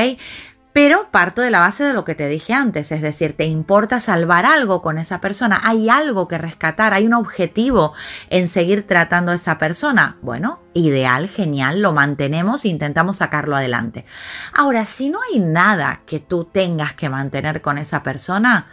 Pero 0.78 1.10
parto 1.10 1.42
de 1.42 1.50
la 1.50 1.62
base 1.62 1.84
de 1.84 1.94
lo 1.94 2.06
que 2.06 2.14
te 2.14 2.28
dije 2.28 2.54
antes, 2.54 2.92
es 2.92 3.02
decir, 3.02 3.36
te 3.36 3.46
importa 3.46 4.00
salvar 4.00 4.46
algo 4.46 4.84
con 4.84 5.00
esa 5.00 5.20
persona, 5.20 5.60
hay 5.64 5.90
algo 5.90 6.28
que 6.28 6.38
rescatar, 6.38 6.94
hay 6.94 7.08
un 7.08 7.16
objetivo 7.16 7.94
en 8.30 8.48
seguir 8.48 8.86
tratando 8.86 9.32
a 9.32 9.36
esa 9.36 9.58
persona. 9.58 10.18
Bueno, 10.22 10.62
ideal, 10.76 11.30
genial, 11.30 11.82
lo 11.82 11.94
mantenemos 11.94 12.64
e 12.64 12.68
intentamos 12.68 13.18
sacarlo 13.18 13.56
adelante. 13.56 14.06
Ahora, 14.54 14.86
si 14.86 15.10
no 15.10 15.18
hay 15.34 15.40
nada 15.40 16.02
que 16.06 16.20
tú 16.20 16.44
tengas 16.46 16.94
que 16.94 17.10
mantener 17.10 17.64
con 17.64 17.80
esa 17.80 18.04
persona, 18.04 18.68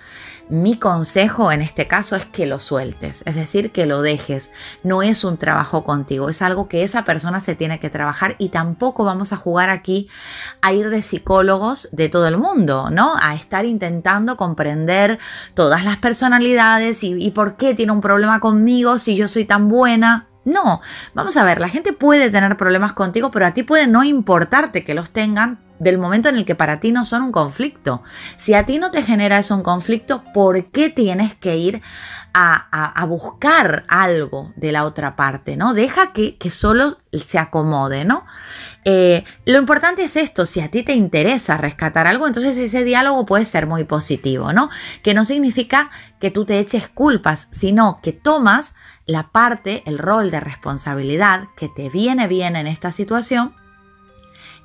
mi 0.49 0.79
consejo 0.79 1.51
en 1.53 1.63
este 1.63 1.87
caso 1.87 2.17
es 2.17 2.27
que 2.27 2.47
lo 2.47 2.59
sueltes, 2.59 3.23
es 3.27 3.35
decir, 3.35 3.73
que 3.73 3.87
lo 3.87 4.03
dejes. 4.03 4.51
No 4.83 5.03
es 5.03 5.25
un 5.25 5.39
trabajo 5.39 5.85
contigo, 5.85 6.29
es 6.29 6.43
algo 6.43 6.69
que 6.69 6.85
esa 6.85 7.05
persona 7.05 7.41
se 7.41 7.55
tiene 7.55 7.81
que 7.81 7.91
trabajar 7.91 8.37
y 8.39 8.51
tampoco 8.51 9.05
vamos 9.05 9.33
a 9.33 9.37
jugar 9.37 9.71
aquí 9.71 10.09
a 10.61 10.73
ir 10.73 10.91
de 10.91 11.03
psicólogos 11.03 11.89
de 11.93 12.09
todo 12.09 12.29
el 12.29 12.37
mundo, 12.37 12.91
¿no? 12.91 13.15
A 13.21 13.35
estar 13.35 13.65
intentando 13.65 14.37
comprender 14.37 15.19
todas 15.55 15.85
las 15.85 15.97
personalidades 15.97 17.03
y, 17.03 17.15
y 17.15 17.31
por 17.31 17.57
qué 17.57 17.75
tiene 17.75 17.93
un 17.93 18.01
problema 18.01 18.41
conmigo 18.41 18.99
si 18.99 19.17
yo 19.17 19.29
soy 19.29 19.45
tan 19.45 19.69
buena. 19.69 20.29
No, 20.45 20.81
vamos 21.15 21.37
a 21.37 21.45
ver, 21.45 21.61
la 21.61 21.69
gente 21.69 21.93
puede 21.93 22.31
tener 22.31 22.57
problemas 22.57 22.93
contigo, 22.93 23.31
pero 23.31 23.47
a 23.47 23.55
ti 23.55 23.63
puede 23.63 23.87
no 23.87 24.05
importarte 24.05 24.85
que 24.85 24.95
los 24.95 25.11
tengan 25.11 25.65
del 25.79 25.99
momento 25.99 26.29
en 26.29 26.37
el 26.37 26.45
que 26.45 26.55
para 26.55 26.81
ti 26.81 26.93
no 26.93 27.05
son 27.05 27.23
un 27.23 27.33
conflicto. 27.33 28.03
Si 28.37 28.55
a 28.55 28.65
ti 28.65 28.79
no 28.79 28.91
te 28.91 29.03
genera 29.03 29.39
eso 29.39 29.55
un 29.55 29.63
conflicto, 29.63 30.23
¿por 30.33 30.71
qué 30.71 30.91
tienes 30.91 31.35
que 31.35 31.57
ir 31.57 31.83
a, 32.33 33.05
buscar 33.09 33.85
algo 33.89 34.53
de 34.57 34.73
la 34.73 34.85
otra 34.85 35.17
parte? 35.17 35.57
¿no? 35.57 35.75
Deja 35.75 36.13
que, 36.13 36.37
que 36.37 36.51
solo 36.51 36.99
se 37.13 37.39
acomode, 37.39 38.05
¿no? 38.05 38.25
Eh, 38.85 39.25
lo 39.47 39.59
importante 39.59 40.05
es 40.05 40.17
esto, 40.17 40.45
si 40.45 40.61
a 40.61 40.71
ti 40.71 40.83
te 40.83 40.93
interesa 40.93 41.57
rescatar 41.57 42.07
algo, 42.07 42.27
entonces 42.27 42.57
ese 42.59 42.85
diálogo 42.85 43.25
puede 43.25 43.47
ser 43.47 43.67
muy 43.67 43.85
positivo, 43.85 44.53
¿no? 44.53 44.69
Que 45.03 45.15
no 45.15 45.25
significa 45.25 45.91
que 46.21 46.31
tú 46.31 46.45
te 46.45 46.59
eches 46.59 46.89
culpas, 46.89 47.49
sino 47.51 48.01
que 48.03 48.13
tomas 48.13 48.75
la 49.07 49.29
parte, 49.29 49.83
el 49.87 49.99
rol 49.99 50.31
de 50.31 50.41
responsabilidad 50.41 51.49
que 51.57 51.69
te 51.69 51.89
viene 51.89 52.27
bien 52.27 52.57
en 52.57 52.67
esta 52.67 52.91
situación 52.91 53.55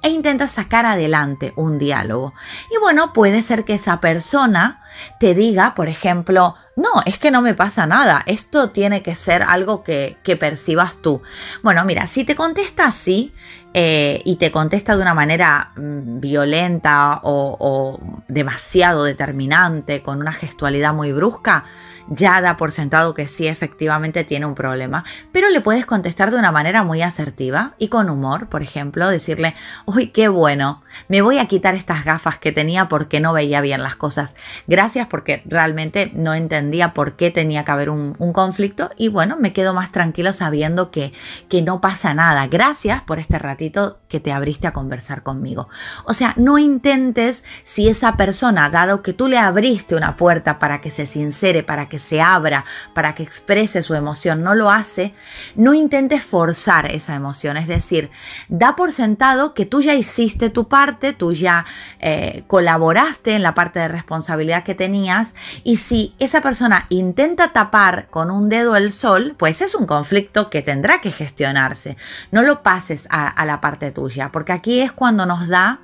e 0.02 0.10
intenta 0.10 0.47
sacar 0.47 0.86
adelante 0.86 1.52
un 1.56 1.78
diálogo. 1.78 2.34
Y 2.71 2.80
bueno, 2.80 3.12
puede 3.12 3.43
ser 3.43 3.65
que 3.65 3.73
esa 3.73 3.99
persona 3.99 4.82
te 5.19 5.36
diga, 5.36 5.75
por 5.75 5.89
ejemplo, 5.89 6.56
no, 6.78 7.02
es 7.06 7.19
que 7.19 7.32
no 7.32 7.41
me 7.41 7.54
pasa 7.54 7.86
nada, 7.86 8.23
esto 8.25 8.69
tiene 8.69 9.04
que 9.04 9.15
ser 9.15 9.43
algo 9.43 9.84
que, 9.84 10.17
percibas 10.39 10.97
tú. 11.02 11.21
Bueno, 11.63 11.84
mira, 11.84 12.08
si 12.08 12.23
te 12.23 12.36
contesta 12.36 12.86
así 12.86 13.34
eh, 13.73 14.21
y 14.23 14.38
te 14.38 14.52
contesta 14.52 14.95
de 14.95 15.02
una 15.02 15.13
manera 15.13 15.71
mm, 15.75 16.21
violenta 16.21 17.19
o 17.23 17.99
demasiado 18.30 19.04
determinante, 19.04 20.02
con 20.02 20.21
una 20.21 20.32
gestualidad 20.32 20.93
muy 20.93 21.12
brusca, 21.12 21.65
ya 22.09 22.41
da 22.41 22.57
por 22.57 22.71
sentado 22.71 23.13
que 23.13 23.27
sí 23.27 23.47
efectivamente 23.47 24.23
tiene 24.23 24.45
un 24.45 24.55
problema, 24.55 25.03
pero 25.31 25.49
le 25.49 25.61
puedes 25.61 25.85
contestar 25.85 26.31
de 26.31 26.37
una 26.37 26.51
manera 26.51 26.83
muy 26.83 27.01
asertiva 27.01 27.73
y 27.77 27.87
con 27.87 28.09
humor, 28.09 28.47
por 28.47 28.61
ejemplo, 28.61 29.07
decirle, 29.09 29.55
uy, 29.85 30.07
qué 30.07 30.27
bueno, 30.27 30.81
me 31.07 31.21
voy 31.21 31.37
a 31.37 31.45
quitar 31.45 31.75
estas 31.75 32.03
gafas 32.03 32.37
que 32.37 32.51
tenía 32.51 32.87
porque 32.87 33.19
no 33.19 33.33
veía 33.33 33.61
bien 33.61 33.83
las 33.83 33.95
cosas. 33.95 34.35
Gracias 34.67 35.07
porque 35.07 35.43
realmente 35.45 36.11
no 36.15 36.33
entendía 36.33 36.93
por 36.93 37.13
qué 37.13 37.31
tenía 37.31 37.63
que 37.63 37.71
haber 37.71 37.89
un, 37.89 38.09
conflicto 38.33 38.89
y 38.95 39.07
bueno, 39.07 39.37
me 39.39 39.53
quedo 39.53 39.73
más 39.73 39.91
tranquilo 39.91 40.33
sabiendo 40.33 40.91
que, 40.91 41.13
que 41.49 41.61
no 41.61 41.81
pasa 41.81 42.13
nada. 42.13 42.47
Gracias 42.47 43.01
por 43.01 43.19
este 43.19 43.39
ratito 43.39 43.99
que 44.07 44.19
te 44.19 44.31
abriste 44.31 44.67
a 44.67 44.73
conversar 44.73 45.23
conmigo. 45.23 45.67
O 46.05 46.13
sea, 46.13 46.33
no 46.37 46.57
intentes 46.57 47.43
si 47.63 47.89
esa 47.89 48.17
persona, 48.17 48.69
dado 48.69 49.01
que 49.01 49.13
tú 49.13 49.27
le 49.27 49.37
abriste 49.37 49.95
una 49.95 50.15
puerta 50.15 50.59
para 50.59 50.79
que 50.79 50.91
se 50.91 51.05
sincere, 51.05 51.63
para 51.63 51.89
que 51.89 51.98
se 51.99 52.21
abra, 52.21 52.65
para 52.93 53.13
que 53.15 53.23
exprese 53.23 53.83
su 53.83 53.93
emoción, 53.93 54.43
no 54.43 54.55
lo 54.55 54.71
hace, 54.71 55.13
no 55.55 55.73
intentes 55.73 56.23
forzar 56.23 56.91
esa 56.91 57.15
emoción. 57.15 57.57
Es 57.57 57.67
decir, 57.67 58.09
da 58.47 58.75
por 58.75 58.91
sentado 58.91 59.53
que 59.53 59.65
tú 59.65 59.81
ya 59.81 59.93
hiciste 59.93 60.49
tu 60.49 60.67
parte, 60.67 61.13
tú 61.13 61.33
ya 61.33 61.65
eh, 61.99 62.43
colaboraste 62.47 63.35
en 63.35 63.43
la 63.43 63.53
parte 63.53 63.79
de 63.79 63.88
responsabilidad 63.88 64.63
que 64.63 64.75
tenías 64.75 65.35
y 65.63 65.77
si 65.77 66.15
esa 66.19 66.41
persona 66.41 66.85
intenta 66.89 67.49
tapar 67.49 68.07
con 68.09 68.31
un 68.31 68.49
dedo 68.49 68.75
el 68.75 68.91
sol, 68.91 69.35
pues 69.38 69.62
es 69.62 69.75
un 69.75 69.85
conflicto 69.85 70.49
que 70.49 70.62
tendrá 70.62 71.01
que 71.01 71.12
gestionarse. 71.12 71.97
No 72.31 72.41
lo 72.41 72.63
pases 72.63 73.07
a, 73.09 73.27
a 73.27 73.45
la 73.45 73.62
parte 73.62 73.91
tuya, 73.91 74.31
porque 74.31 74.53
aquí 74.53 74.81
es 74.81 74.91
cuando 74.91 75.25
nos 75.25 75.47
da 75.47 75.79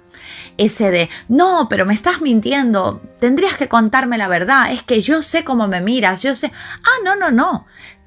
ese 0.58 0.92
de, 0.92 1.10
no, 1.28 1.68
pero 1.70 1.86
me 1.86 1.94
estás 1.94 2.22
mintiendo, 2.22 3.02
tendrías 3.20 3.58
que 3.58 3.68
contarme 3.68 4.18
la 4.18 4.28
verdad, 4.28 4.72
es 4.72 4.84
que 4.84 5.02
yo 5.02 5.22
sé 5.22 5.44
cómo 5.44 5.68
me 5.68 5.82
miras, 5.82 6.22
yo 6.24 6.36
sé, 6.36 6.52
ah, 6.84 7.02
no, 7.04 7.16
no, 7.16 7.32
no, 7.32 7.66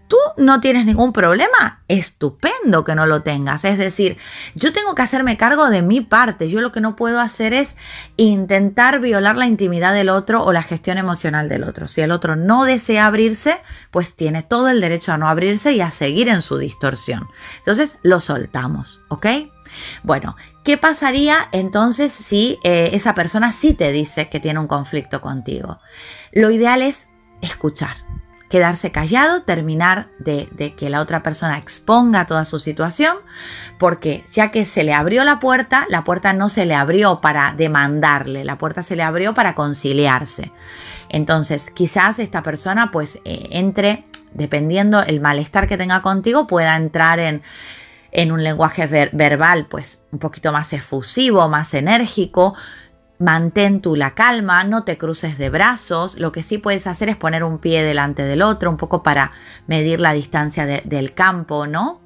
tú 0.08 0.16
no 0.38 0.60
tienes 0.60 0.86
ningún 0.86 1.12
problema, 1.12 1.82
estupendo 1.86 2.82
que 2.82 2.94
no 2.94 3.06
lo 3.06 3.22
tengas. 3.22 3.64
Es 3.64 3.78
decir, 3.78 4.16
yo 4.54 4.72
tengo 4.72 4.94
que 4.94 5.02
hacerme 5.02 5.36
cargo 5.36 5.68
de 5.68 5.82
mi 5.82 6.00
parte. 6.00 6.48
Yo 6.48 6.60
lo 6.60 6.72
que 6.72 6.80
no 6.80 6.96
puedo 6.96 7.20
hacer 7.20 7.52
es 7.52 7.76
intentar 8.16 9.00
violar 9.00 9.36
la 9.36 9.46
intimidad 9.46 9.92
del 9.92 10.08
otro 10.08 10.42
o 10.42 10.52
la 10.52 10.62
gestión 10.62 10.98
emocional 10.98 11.48
del 11.48 11.62
otro. 11.62 11.86
Si 11.86 12.00
el 12.00 12.10
otro 12.10 12.34
no 12.34 12.64
desea 12.64 13.06
abrirse, 13.06 13.60
pues 13.90 14.16
tiene 14.16 14.42
todo 14.42 14.68
el 14.68 14.80
derecho 14.80 15.12
a 15.12 15.18
no 15.18 15.28
abrirse 15.28 15.72
y 15.72 15.80
a 15.80 15.90
seguir 15.90 16.28
en 16.28 16.42
su 16.42 16.56
distorsión. 16.56 17.28
Entonces 17.58 17.98
lo 18.02 18.20
soltamos, 18.20 19.02
¿ok? 19.08 19.26
Bueno, 20.02 20.36
¿qué 20.64 20.76
pasaría 20.78 21.48
entonces 21.52 22.12
si 22.12 22.58
eh, 22.64 22.90
esa 22.92 23.14
persona 23.14 23.52
sí 23.52 23.74
te 23.74 23.92
dice 23.92 24.28
que 24.28 24.40
tiene 24.40 24.60
un 24.60 24.66
conflicto 24.68 25.20
contigo? 25.20 25.80
Lo 26.32 26.50
ideal 26.50 26.82
es 26.82 27.08
escuchar 27.40 27.96
quedarse 28.48 28.90
callado, 28.90 29.42
terminar 29.42 30.08
de, 30.18 30.74
que 30.76 30.90
la 30.90 31.00
otra 31.00 31.22
persona 31.22 31.58
exponga 31.58 32.26
toda 32.26 32.44
su 32.44 32.58
situación, 32.58 33.16
porque 33.78 34.24
ya 34.32 34.50
que 34.50 34.64
se 34.64 34.84
le 34.84 34.94
abrió 34.94 35.24
la 35.24 35.38
puerta, 35.38 35.86
la 35.88 36.04
puerta 36.04 36.32
no 36.32 36.48
se 36.48 36.64
le 36.64 36.74
abrió 36.74 37.20
para 37.20 37.54
demandarle, 37.56 38.44
la 38.44 38.58
puerta 38.58 38.82
se 38.82 38.96
le 38.96 39.02
abrió 39.02 39.34
para 39.34 39.54
conciliarse. 39.54 40.52
Entonces, 41.08 41.70
quizás 41.74 42.18
esta 42.18 42.42
persona 42.42 42.90
pues 42.90 43.16
eh, 43.24 43.48
entre, 43.52 44.06
dependiendo 44.32 45.02
el 45.02 45.20
malestar 45.20 45.66
que 45.66 45.76
tenga 45.76 46.00
contigo, 46.00 46.46
pueda 46.46 46.76
entrar 46.76 47.18
en 47.18 47.42
en 48.12 48.32
un 48.32 48.42
lenguaje 48.42 48.86
verbal 49.12 49.66
pues 49.66 50.02
un 50.12 50.18
poquito 50.18 50.52
más 50.52 50.72
efusivo, 50.72 51.48
más 51.48 51.74
enérgico, 51.74 52.54
Mantén 53.18 53.80
tú 53.80 53.96
la 53.96 54.14
calma, 54.14 54.62
no 54.62 54.84
te 54.84 54.96
cruces 54.96 55.38
de 55.38 55.50
brazos. 55.50 56.18
Lo 56.18 56.30
que 56.30 56.44
sí 56.44 56.58
puedes 56.58 56.86
hacer 56.86 57.08
es 57.08 57.16
poner 57.16 57.42
un 57.42 57.58
pie 57.58 57.82
delante 57.82 58.22
del 58.22 58.42
otro, 58.42 58.70
un 58.70 58.76
poco 58.76 59.02
para 59.02 59.32
medir 59.66 60.00
la 60.00 60.12
distancia 60.12 60.66
del 60.66 61.14
campo, 61.14 61.66
¿no? 61.66 62.00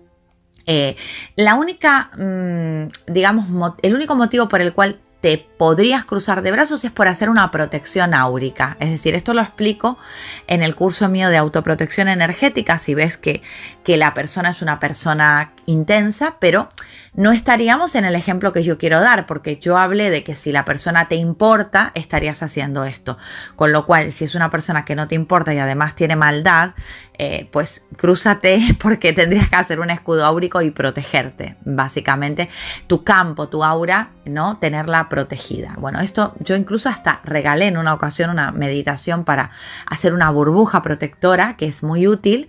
Eh, 0.66 0.96
la 1.36 1.54
única, 1.56 2.10
mm, 2.16 3.12
digamos, 3.12 3.74
el 3.82 3.94
único 3.94 4.14
motivo 4.14 4.48
por 4.48 4.62
el 4.62 4.72
cual 4.72 5.00
te 5.20 5.38
podrías 5.38 6.04
cruzar 6.04 6.42
de 6.42 6.50
brazos 6.50 6.84
es 6.84 6.90
por 6.90 7.08
hacer 7.08 7.28
una 7.28 7.50
protección 7.50 8.14
áurica. 8.14 8.76
Es 8.80 8.90
decir, 8.90 9.14
esto 9.14 9.34
lo 9.34 9.42
explico 9.42 9.98
en 10.46 10.62
el 10.62 10.74
curso 10.74 11.08
mío 11.08 11.28
de 11.28 11.36
autoprotección 11.36 12.08
energética, 12.08 12.78
si 12.78 12.94
ves 12.94 13.18
que, 13.18 13.42
que 13.84 13.96
la 13.96 14.14
persona 14.14 14.50
es 14.50 14.62
una 14.62 14.80
persona 14.80 15.52
intensa, 15.66 16.36
pero 16.38 16.68
no 17.14 17.32
estaríamos 17.32 17.94
en 17.94 18.04
el 18.04 18.14
ejemplo 18.14 18.52
que 18.52 18.62
yo 18.62 18.78
quiero 18.78 19.00
dar, 19.00 19.26
porque 19.26 19.58
yo 19.58 19.76
hablé 19.76 20.10
de 20.10 20.24
que 20.24 20.34
si 20.34 20.52
la 20.52 20.64
persona 20.64 21.08
te 21.08 21.16
importa, 21.16 21.92
estarías 21.94 22.42
haciendo 22.42 22.84
esto. 22.84 23.18
Con 23.56 23.72
lo 23.72 23.84
cual, 23.86 24.12
si 24.12 24.24
es 24.24 24.34
una 24.34 24.50
persona 24.50 24.84
que 24.84 24.96
no 24.96 25.08
te 25.08 25.14
importa 25.14 25.52
y 25.52 25.58
además 25.58 25.94
tiene 25.94 26.16
maldad, 26.16 26.74
eh, 27.18 27.48
pues 27.52 27.84
crúzate 27.96 28.76
porque 28.80 29.12
tendrías 29.12 29.48
que 29.48 29.56
hacer 29.56 29.80
un 29.80 29.90
escudo 29.90 30.24
áurico 30.24 30.62
y 30.62 30.70
protegerte, 30.70 31.56
básicamente 31.64 32.48
tu 32.86 33.04
campo, 33.04 33.48
tu 33.48 33.62
aura, 33.62 34.10
¿no? 34.24 34.58
Tenerla 34.58 35.08
protegida. 35.08 35.76
Bueno, 35.78 36.00
esto 36.00 36.34
yo 36.40 36.56
incluso 36.56 36.88
hasta 36.88 37.20
regalé 37.24 37.66
en 37.66 37.76
una 37.76 37.94
ocasión 37.94 38.30
una 38.30 38.52
meditación 38.52 39.24
para 39.24 39.50
hacer 39.86 40.14
una 40.14 40.30
burbuja 40.30 40.82
protectora 40.82 41.56
que 41.56 41.66
es 41.66 41.82
muy 41.82 42.06
útil. 42.06 42.48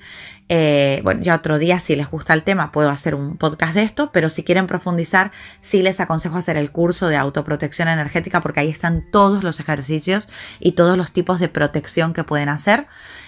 Eh, 0.56 1.02
bueno, 1.04 1.24
ya 1.24 1.34
otro 1.34 1.58
día, 1.58 1.80
si 1.80 1.96
les 1.96 2.08
gusta 2.12 2.32
el 2.36 2.44
tema, 2.44 2.72
puedo 2.72 2.92
hacer 2.92 3.16
un 3.16 3.38
podcast 3.38 3.74
de 3.74 3.82
esto, 3.82 4.12
pero 4.12 4.30
si 4.30 4.44
quieren 4.44 4.68
profundizar, 4.68 5.32
sí 5.62 5.82
les 5.82 6.00
aconsejo 6.00 6.38
hacer 6.38 6.58
el 6.58 6.72
curso 6.72 7.08
de 7.08 7.18
autoprotección 7.18 7.88
energética 7.88 8.40
porque 8.40 8.60
ahí 8.60 8.70
están 8.70 9.04
todos 9.10 9.44
los 9.44 9.60
ejercicios 9.60 10.30
y 10.60 10.74
todos 10.74 10.96
los 10.96 11.12
tipos 11.12 11.40
de 11.40 11.50
protección 11.50 12.14
que 12.14 12.24
pueden 12.24 12.50
hacer. 12.50 12.86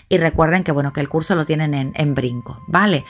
Y 0.07 0.19
recuerden 0.19 0.63
que, 0.63 0.71
bueno, 0.71 0.93
que 0.93 1.01
el 1.01 1.09
curso 1.09 1.33
lo 1.33 1.47
tienen 1.47 1.93
en, 1.95 2.13
brinco, 2.13 2.61
¿vale? 2.67 3.05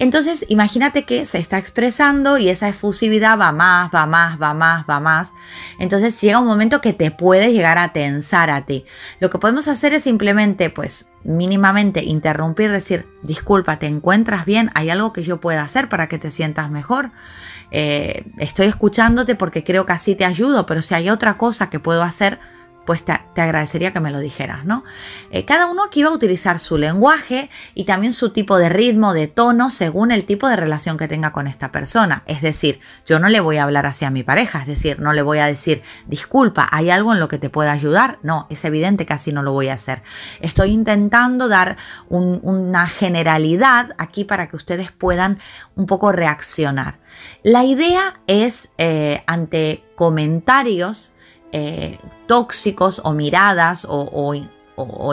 Entonces, 0.00 0.44
imagínate 0.48 1.04
que 1.04 1.24
se 1.24 1.38
está 1.38 1.58
expresando 1.58 2.38
y 2.38 2.48
esa 2.48 2.68
efusividad 2.68 3.38
va 3.38 3.52
más, 3.52 3.90
va 3.94 4.06
más, 4.06 4.40
va 4.42 4.52
más, 4.52 4.84
va 4.90 4.98
más. 4.98 5.32
Entonces 5.78 6.20
llega 6.20 6.40
un 6.40 6.48
momento 6.48 6.80
que 6.80 6.92
te 6.92 7.12
puede 7.12 7.52
llegar 7.52 7.78
a 7.78 7.92
tensar 7.92 8.50
a 8.50 8.66
ti. 8.66 8.84
Lo 9.20 9.30
que 9.30 9.38
podemos 9.38 9.68
hacer 9.68 9.92
es 9.92 10.02
simplemente, 10.02 10.70
pues, 10.70 11.10
mínimamente 11.22 12.02
interrumpir, 12.02 12.72
decir, 12.72 13.06
disculpa, 13.22 13.78
¿te 13.78 13.86
encuentras 13.86 14.44
bien? 14.44 14.70
¿Hay 14.74 14.90
algo 14.90 15.12
que 15.12 15.22
yo 15.22 15.38
pueda 15.38 15.62
hacer 15.62 15.88
para 15.88 16.08
que 16.08 16.18
te 16.18 16.32
sientas 16.32 16.68
mejor? 16.68 17.12
Eh, 17.70 18.24
estoy 18.38 18.66
escuchándote 18.66 19.36
porque 19.36 19.62
creo 19.62 19.86
que 19.86 19.92
así 19.92 20.16
te 20.16 20.24
ayudo, 20.24 20.66
pero 20.66 20.82
si 20.82 20.94
hay 20.94 21.10
otra 21.10 21.38
cosa 21.38 21.70
que 21.70 21.78
puedo 21.78 22.02
hacer, 22.02 22.40
pues 22.90 23.04
te, 23.04 23.12
agradecería 23.40 23.92
que 23.92 24.00
me 24.00 24.10
lo 24.10 24.18
dijeras, 24.18 24.64
¿no? 24.64 24.82
Eh, 25.30 25.44
cada 25.44 25.66
uno 25.66 25.84
aquí 25.84 26.02
va 26.02 26.08
a 26.08 26.12
utilizar 26.12 26.58
su 26.58 26.76
lenguaje 26.76 27.48
y 27.72 27.84
también 27.84 28.12
su 28.12 28.30
tipo 28.30 28.58
de 28.58 28.68
ritmo, 28.68 29.12
de 29.12 29.28
tono, 29.28 29.70
según 29.70 30.10
el 30.10 30.24
tipo 30.24 30.48
de 30.48 30.56
relación 30.56 30.98
que 30.98 31.06
tenga 31.06 31.30
con 31.30 31.46
esta 31.46 31.70
persona. 31.70 32.24
Es 32.26 32.42
decir, 32.42 32.80
yo 33.06 33.20
no 33.20 33.28
le 33.28 33.38
voy 33.38 33.58
a 33.58 33.62
hablar 33.62 33.86
así 33.86 34.04
a 34.04 34.10
mi 34.10 34.24
pareja, 34.24 34.62
es 34.62 34.66
decir, 34.66 34.98
no 34.98 35.12
le 35.12 35.22
voy 35.22 35.38
a 35.38 35.46
decir, 35.46 35.82
disculpa, 36.08 36.68
¿hay 36.72 36.90
algo 36.90 37.12
en 37.12 37.20
lo 37.20 37.28
que 37.28 37.38
te 37.38 37.48
pueda 37.48 37.70
ayudar? 37.70 38.18
No, 38.24 38.48
es 38.50 38.64
evidente 38.64 39.06
que 39.06 39.12
así 39.12 39.30
no 39.30 39.44
lo 39.44 39.52
voy 39.52 39.68
a 39.68 39.74
hacer. 39.74 40.02
Estoy 40.40 40.72
intentando 40.72 41.46
dar 41.46 41.76
una 42.08 42.88
generalidad 42.88 43.90
aquí 43.98 44.24
para 44.24 44.48
que 44.48 44.56
ustedes 44.56 44.90
puedan 44.90 45.38
un 45.76 45.86
poco 45.86 46.10
reaccionar. 46.10 46.98
La 47.44 47.62
idea 47.62 48.18
es, 48.26 48.70
eh, 48.78 49.22
ante 49.28 49.84
comentarios, 49.94 51.12
eh, 51.52 51.98
tóxicos 52.26 53.00
o 53.04 53.12
miradas 53.12 53.86
o, 53.88 54.34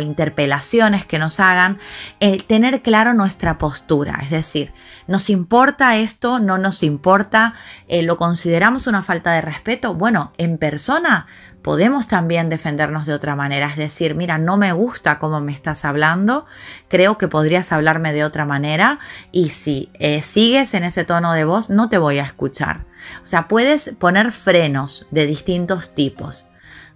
interpelaciones 0.01 1.05
que 1.05 1.19
nos 1.19 1.41
hagan, 1.41 1.77
eh, 2.21 2.37
tener 2.37 2.81
claro 2.81 3.13
nuestra 3.13 3.57
postura. 3.57 4.19
Es 4.21 4.29
decir, 4.29 4.71
¿nos 5.07 5.29
importa 5.29 5.97
esto? 5.97 6.39
¿No 6.39 6.57
nos 6.57 6.83
importa? 6.83 7.53
Eh, 7.89 8.01
¿Lo 8.03 8.15
consideramos 8.15 8.87
una 8.87 9.03
falta 9.03 9.33
de 9.33 9.41
respeto? 9.41 9.93
Bueno, 9.93 10.31
en 10.37 10.57
persona 10.57 11.25
podemos 11.61 12.07
también 12.07 12.47
defendernos 12.47 13.05
de 13.05 13.13
otra 13.13 13.35
manera. 13.35 13.67
Es 13.67 13.75
decir, 13.75 14.15
mira, 14.15 14.37
no 14.37 14.55
me 14.55 14.71
gusta 14.71 15.19
cómo 15.19 15.41
me 15.41 15.51
estás 15.51 15.83
hablando, 15.83 16.45
creo 16.87 17.17
que 17.17 17.27
podrías 17.27 17.73
hablarme 17.73 18.13
de 18.13 18.23
otra 18.23 18.45
manera 18.45 18.99
y 19.33 19.49
si 19.49 19.91
sigues 20.21 20.73
en 20.75 20.85
ese 20.85 21.03
tono 21.03 21.33
de 21.33 21.43
voz, 21.43 21.69
no 21.69 21.89
te 21.89 21.97
voy 21.97 22.19
a 22.19 22.23
escuchar. 22.23 22.85
O 23.23 23.27
sea, 23.27 23.47
puedes 23.47 23.93
poner 23.99 24.31
frenos 24.31 25.07
de 25.11 25.25
distintos 25.25 25.93
tipos. 25.93 26.47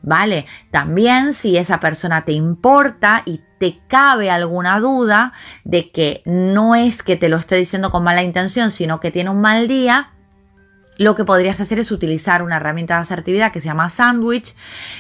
¿Vale? 0.04 0.48
También 0.72 1.36
si 1.36 1.58
esa 1.58 1.80
persona 1.80 2.26
te 2.26 2.32
importa 2.32 3.22
y 3.26 3.42
te 3.60 3.82
cabe 3.88 4.32
alguna 4.32 4.80
duda 4.80 5.32
de 5.64 5.92
que 5.92 6.24
no 6.26 6.74
es 6.74 7.04
que 7.04 7.16
te 7.16 7.30
lo 7.30 7.38
esté 7.38 7.56
diciendo 7.56 7.92
con 7.92 8.04
mala 8.04 8.24
intención, 8.24 8.72
sino 8.72 9.00
que 9.00 9.12
tiene 9.12 9.30
un 9.30 9.42
mal 9.42 9.68
día, 9.68 10.14
lo 11.02 11.16
que 11.16 11.26
podrías 11.26 11.60
hacer 11.60 11.80
es 11.80 11.92
utilizar 11.92 12.44
una 12.44 12.58
herramienta 12.58 12.96
de 12.96 13.02
asertividad 13.02 13.52
que 13.52 13.60
se 13.60 13.66
llama 13.66 13.90
sandwich 13.90 14.56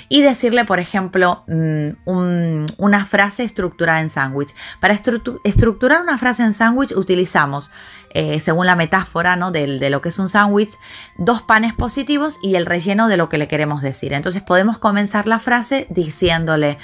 y 0.09 0.23
decirle, 0.23 0.65
por 0.65 0.79
ejemplo, 0.79 1.43
mm, 1.47 2.65
una 2.77 3.05
frase 3.05 3.43
estructurada 3.43 4.01
en 4.01 4.09
sándwich. 4.09 4.53
Para 4.79 4.95
estructurar 4.95 6.01
una 6.01 6.17
frase 6.17 6.43
en 6.43 6.53
sándwich 6.53 6.91
utilizamos, 6.93 7.69
eh, 8.13 8.39
según 8.39 8.65
la 8.65 8.75
metáfora 8.75 9.35
¿no? 9.35 9.51
de, 9.51 9.77
de 9.77 9.89
lo 9.91 10.01
que 10.01 10.09
es 10.09 10.17
un 10.17 10.27
sándwich, 10.27 10.73
dos 11.17 11.43
panes 11.43 11.73
positivos 11.73 12.39
y 12.41 12.55
el 12.55 12.65
relleno 12.65 13.07
de 13.07 13.17
lo 13.17 13.29
que 13.29 13.37
le 13.37 13.47
queremos 13.47 13.83
decir. 13.83 14.13
Entonces 14.13 14.41
podemos 14.41 14.79
comenzar 14.79 15.27
la 15.27 15.37
frase 15.37 15.85
diciéndole, 15.91 16.79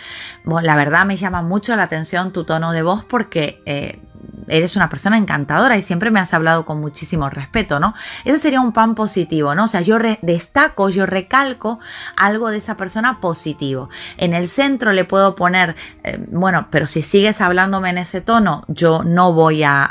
la 0.46 0.76
verdad 0.76 1.08
me 1.08 1.18
llama 1.18 1.42
mucho 1.42 1.76
la 1.76 1.84
atención 1.84 2.32
tu 2.34 2.44
tono 2.44 2.72
de 2.72 2.84
voz 2.84 3.04
porque... 3.04 3.62
Eh, 3.66 4.00
eres 4.48 4.76
una 4.76 4.90
persona 4.90 5.18
encantadora 5.18 5.78
y 5.78 5.82
siempre 5.82 6.12
me 6.12 6.20
has 6.20 6.34
hablado 6.34 6.66
con 6.66 6.80
muchísimo 6.80 7.30
respeto, 7.30 7.80
¿no? 7.80 7.94
Ese 8.26 8.40
sería 8.40 8.62
un 8.62 8.72
pan 8.72 8.96
positivo, 8.96 9.56
¿no? 9.56 9.66
O 9.66 9.68
sea, 9.68 9.82
yo 9.82 9.98
destaco, 10.22 10.90
yo 10.90 11.06
recalco 11.06 11.80
algo 12.16 12.50
de 12.50 12.58
esa 12.58 12.78
persona 12.78 13.20
positivo. 13.20 13.90
En 14.18 14.34
el 14.34 14.48
centro 14.48 14.94
le 14.94 15.06
puedo 15.06 15.36
poner, 15.36 15.76
eh, 16.04 16.18
bueno, 16.32 16.68
pero 16.72 16.88
si 16.88 17.02
sigues 17.02 17.42
hablándome 17.42 17.90
en 17.90 17.98
ese 17.98 18.22
tono, 18.22 18.64
yo 18.68 19.04
no 19.04 19.34
voy 19.34 19.64
a, 19.64 19.88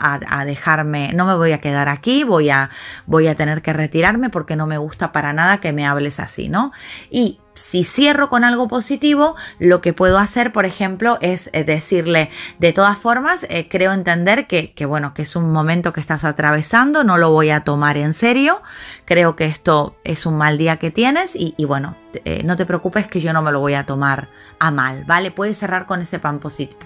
dejarme, 0.47 1.13
no 1.15 1.27
me 1.27 1.35
voy 1.35 1.53
a 1.53 1.61
quedar 1.61 1.89
aquí, 1.89 2.25
voy 2.25 2.51
a, 2.51 2.71
voy 3.07 3.27
a 3.29 3.35
tener 3.35 3.63
que 3.63 3.73
retirarme 3.73 4.31
porque 4.31 4.57
no 4.57 4.67
me 4.67 4.79
gusta 4.79 5.13
para 5.13 5.33
nada 5.33 5.59
que 5.59 5.73
me 5.73 5.87
hables 5.87 6.21
así, 6.21 6.49
¿no? 6.49 6.73
Y 7.11 7.41
si 7.57 7.83
cierro 7.83 8.29
con 8.29 8.45
algo 8.45 8.69
positivo, 8.69 9.35
lo 9.59 9.81
que 9.81 9.93
puedo 9.93 10.19
hacer, 10.19 10.53
por 10.53 10.67
ejemplo, 10.67 11.19
es 11.21 11.51
eh, 11.53 11.65
decirle, 11.65 12.31
de 12.59 12.73
todas 12.73 12.99
formas, 12.99 13.47
eh, 13.49 13.67
creo 13.69 13.93
entender 13.93 14.47
que, 14.47 14.73
bueno, 14.87 15.15
que 15.15 15.23
es 15.23 15.35
un 15.35 15.51
momento 15.51 15.93
que 15.93 16.01
estás 16.01 16.25
atravesando, 16.25 17.03
no 17.03 17.17
lo 17.17 17.31
voy 17.31 17.51
a 17.51 17.61
tomar 17.61 17.97
en 17.97 18.13
serio, 18.13 18.63
creo 19.07 19.35
que 19.35 19.47
esto 19.47 19.97
es 20.05 20.27
un 20.27 20.37
mal 20.37 20.59
día 20.59 20.77
que 20.77 20.91
tienes 20.91 21.35
y, 21.35 21.55
bueno, 21.65 21.97
eh, 22.25 22.43
no 22.45 22.57
te 22.57 22.67
preocupes 22.67 23.07
que 23.07 23.21
yo 23.21 23.33
no 23.33 23.43
me 23.43 23.51
lo 23.51 23.61
voy 23.61 23.75
a 23.75 23.87
tomar 23.87 24.29
a 24.59 24.71
mal, 24.71 25.05
¿vale? 25.05 25.31
Puedes 25.31 25.59
cerrar 25.59 25.87
con 25.87 26.03
ese 26.03 26.19
pan, 26.19 26.41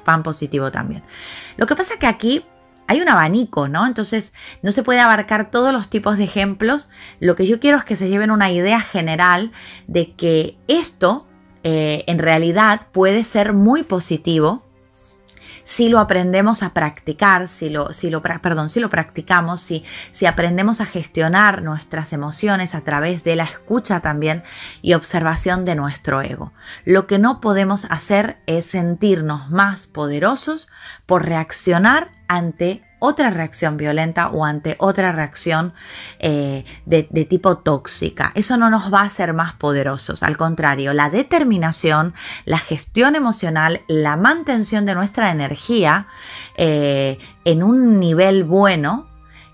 pan 0.04 0.22
positivo 0.22 0.70
también. 0.70 1.02
Lo 1.56 1.66
que 1.66 1.76
pasa 1.76 1.98
que 1.98 2.06
aquí 2.06 2.44
hay 2.90 3.00
un 3.00 3.09
abanico, 3.09 3.68
¿no? 3.68 3.87
Entonces 3.87 4.33
no 4.62 4.72
se 4.72 4.83
puede 4.83 4.98
abarcar 4.98 5.53
todos 5.53 5.72
los 5.72 5.88
tipos 5.88 6.18
de 6.18 6.24
ejemplos. 6.24 6.88
Lo 7.20 7.37
que 7.37 7.46
yo 7.46 7.61
quiero 7.61 7.79
es 7.79 7.85
que 7.85 7.94
se 7.94 8.09
lleven 8.09 8.33
una 8.33 8.50
idea 8.50 8.81
general 8.81 9.53
de 9.87 10.12
que 10.16 10.59
esto 10.66 11.24
eh, 11.62 12.03
en 12.09 12.18
realidad 12.18 12.88
puede 12.90 13.22
ser 13.22 13.53
muy 13.53 13.85
positivo 13.85 14.66
si 15.70 15.88
lo 15.88 16.00
aprendemos 16.00 16.64
a 16.64 16.74
practicar, 16.74 17.46
si 17.46 17.70
lo, 17.70 17.92
si 17.92 18.11
lo, 18.11 18.22
perdón, 18.22 18.70
si 18.70 18.80
lo 18.80 18.90
practicamos, 18.90 19.61
si, 19.61 19.85
si 20.11 20.26
aprendemos 20.26 20.80
a 20.80 20.85
gestionar 20.85 21.62
nuestras 21.62 22.12
emociones 22.12 22.74
a 22.74 22.80
través 22.80 23.22
de 23.22 23.37
la 23.37 23.44
escucha 23.44 24.00
también 24.00 24.42
y 24.83 24.94
observación 24.94 25.64
de 25.64 25.76
nuestro 25.76 26.22
ego. 26.22 26.52
Lo 26.85 27.06
que 27.06 27.20
no 27.20 27.40
podemos 27.40 27.85
hacer 27.85 28.38
es 28.46 28.64
sentirnos 28.64 29.48
más 29.50 29.87
poderosos 29.87 30.68
por 31.06 31.24
reaccionar 31.24 32.11
ante 32.26 32.83
otra 33.00 33.30
reacción 33.30 33.76
violenta 33.76 34.28
o 34.28 34.44
ante 34.44 34.76
otra 34.78 35.10
reacción 35.10 35.72
eh, 36.20 36.64
de, 36.86 37.02
tipo 37.24 37.58
tóxica. 37.58 38.30
Eso 38.36 38.56
no 38.56 38.70
nos 38.70 38.92
va 38.92 39.00
a 39.00 39.06
hacer 39.06 39.34
más 39.34 39.54
poderosos. 39.54 40.22
Al 40.22 40.36
contrario, 40.36 40.94
la 40.94 41.10
determinación, 41.10 42.14
la 42.44 42.58
gestión 42.58 43.16
emocional, 43.16 43.82
la 43.88 44.16
mantención 44.16 44.86
de 44.86 44.94
nuestra 44.94 45.32
energía 45.32 46.06
eh, 46.56 47.18
en 47.44 47.62
un 47.62 47.98
nivel 47.98 48.44
bueno, 48.44 49.08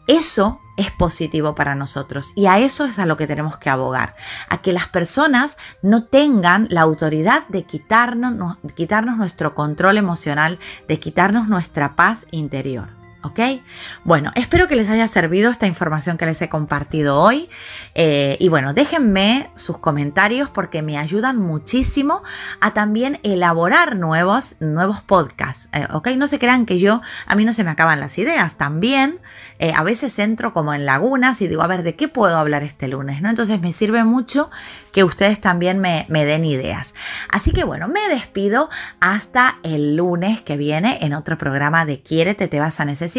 eso 0.07 0.61
es 0.77 0.91
positivo 0.91 1.55
para 1.55 1.75
nosotros 1.75 2.33
y 2.37 2.47
a 2.47 2.59
eso 2.59 2.85
es 2.85 2.99
a 2.99 3.07
lo 3.07 3.17
que 3.17 3.27
tenemos 3.27 3.57
que 3.57 3.71
abogar, 3.71 4.15
a 4.49 4.59
que 4.59 4.73
las 4.73 4.89
personas 4.89 5.57
no 5.83 6.05
tengan 6.05 6.67
la 6.71 6.83
autoridad 6.83 7.47
de 7.49 7.65
quitarnos, 7.65 8.59
quitarnos 8.75 9.17
nuestro 9.17 9.55
control 9.55 9.97
emocional, 9.97 10.59
de 10.87 11.01
quitarnos 11.01 11.49
nuestra 11.49 11.97
paz 11.97 12.27
interior. 12.31 12.96
¿Ok? 13.27 13.41
Bueno, 14.05 14.31
espero 14.35 14.67
que 14.69 14.77
les 14.77 14.89
haya 14.89 15.09
servido 15.09 15.51
esta 15.51 15.67
información 15.67 16.17
que 16.17 16.27
les 16.27 16.41
he 16.43 16.49
compartido 16.49 17.21
hoy. 17.21 17.49
Eh, 17.95 18.37
y 18.41 18.49
bueno, 18.49 18.73
déjenme 18.73 19.51
sus 19.57 19.79
comentarios 19.79 20.49
porque 20.49 20.83
me 20.83 20.99
ayudan 20.99 21.39
muchísimo 21.39 22.23
a 22.61 22.73
también 22.73 23.19
elaborar 23.23 23.97
nuevos, 23.97 24.57
nuevos 24.61 25.03
podcasts, 25.03 25.69
eh, 25.73 25.87
¿ok? 25.93 26.09
No 26.17 26.29
se 26.29 26.39
crean 26.39 26.67
que 26.67 26.79
yo, 26.79 27.03
a 27.27 27.35
mí 27.35 27.45
no 27.45 27.53
se 27.53 27.65
me 27.65 27.71
acaban 27.71 28.01
las 28.01 28.17
ideas. 28.19 28.57
También 28.57 29.21
eh, 29.59 29.73
a 29.75 29.83
veces 29.83 30.19
entro 30.19 30.53
como 30.53 30.73
en 30.75 30.87
lagunas 30.87 31.41
y 31.41 31.49
digo, 31.49 31.63
a 31.63 31.67
ver, 31.67 31.83
¿de 31.83 31.97
qué 31.97 32.09
puedo 32.09 32.37
hablar 32.37 32.63
este 32.63 32.89
lunes? 32.89 33.23
¿no? 33.23 33.29
Entonces 33.29 33.61
me 33.61 33.73
sirve 33.73 34.05
mucho 34.05 34.51
que 34.93 35.05
ustedes 35.05 35.41
también 35.41 35.79
me, 35.79 36.07
den 36.09 36.45
ideas. 36.45 36.95
Así 37.29 37.53
que 37.53 37.65
bueno, 37.65 37.89
me 37.89 38.01
despido 38.09 38.71
hasta 39.01 39.59
el 39.63 39.97
lunes 39.97 40.43
que 40.43 40.57
viene 40.57 40.99
en 41.03 41.13
otro 41.13 41.37
programa 41.37 41.85
de 41.85 42.01
Quiérete, 42.01 42.49
te 42.49 42.61
vas 42.61 42.81
a 42.81 42.85
necesitar 42.85 43.16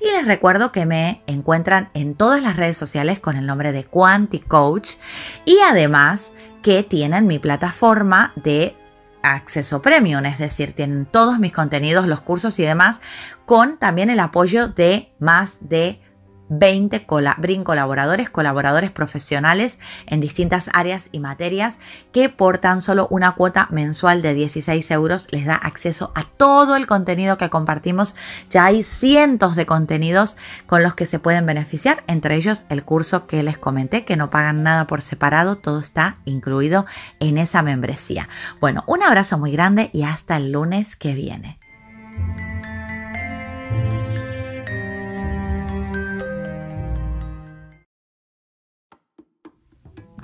y 0.00 0.10
les 0.12 0.26
recuerdo 0.26 0.72
que 0.72 0.86
me 0.86 1.22
encuentran 1.26 1.90
en 1.92 2.14
todas 2.14 2.40
las 2.42 2.56
redes 2.56 2.78
sociales 2.78 3.20
con 3.20 3.36
el 3.36 3.44
nombre 3.44 3.72
de 3.72 3.84
Quanti 3.84 4.40
Coach 4.40 4.92
y 5.44 5.58
además 5.68 6.32
que 6.62 6.82
tienen 6.82 7.26
mi 7.26 7.38
plataforma 7.38 8.32
de 8.36 8.74
acceso 9.22 9.82
premium, 9.82 10.24
es 10.24 10.38
decir, 10.38 10.72
tienen 10.72 11.04
todos 11.04 11.38
mis 11.38 11.52
contenidos, 11.52 12.06
los 12.06 12.22
cursos 12.22 12.58
y 12.58 12.62
demás, 12.62 13.00
con 13.44 13.76
también 13.76 14.08
el 14.08 14.20
apoyo 14.20 14.68
de 14.68 15.12
más 15.18 15.58
de 15.60 16.00
20 16.48 17.06
BRIN 17.38 17.64
colaboradores, 17.64 18.30
colaboradores 18.30 18.90
profesionales 18.90 19.78
en 20.06 20.20
distintas 20.20 20.70
áreas 20.72 21.08
y 21.12 21.20
materias 21.20 21.78
que 22.12 22.28
por 22.28 22.58
tan 22.58 22.82
solo 22.82 23.08
una 23.10 23.32
cuota 23.32 23.68
mensual 23.70 24.22
de 24.22 24.34
16 24.34 24.90
euros 24.90 25.28
les 25.30 25.46
da 25.46 25.54
acceso 25.54 26.12
a 26.14 26.22
todo 26.24 26.76
el 26.76 26.86
contenido 26.86 27.38
que 27.38 27.50
compartimos. 27.50 28.14
Ya 28.50 28.64
hay 28.66 28.82
cientos 28.82 29.56
de 29.56 29.66
contenidos 29.66 30.36
con 30.66 30.82
los 30.82 30.94
que 30.94 31.06
se 31.06 31.18
pueden 31.18 31.46
beneficiar, 31.46 32.04
entre 32.06 32.36
ellos 32.36 32.64
el 32.68 32.84
curso 32.84 33.26
que 33.26 33.42
les 33.42 33.58
comenté, 33.58 34.04
que 34.04 34.16
no 34.16 34.30
pagan 34.30 34.62
nada 34.62 34.86
por 34.86 35.02
separado, 35.02 35.56
todo 35.56 35.78
está 35.78 36.18
incluido 36.24 36.86
en 37.20 37.38
esa 37.38 37.62
membresía. 37.62 38.28
Bueno, 38.60 38.84
un 38.86 39.02
abrazo 39.02 39.38
muy 39.38 39.52
grande 39.52 39.90
y 39.92 40.02
hasta 40.02 40.36
el 40.36 40.52
lunes 40.52 40.96
que 40.96 41.14
viene. 41.14 41.58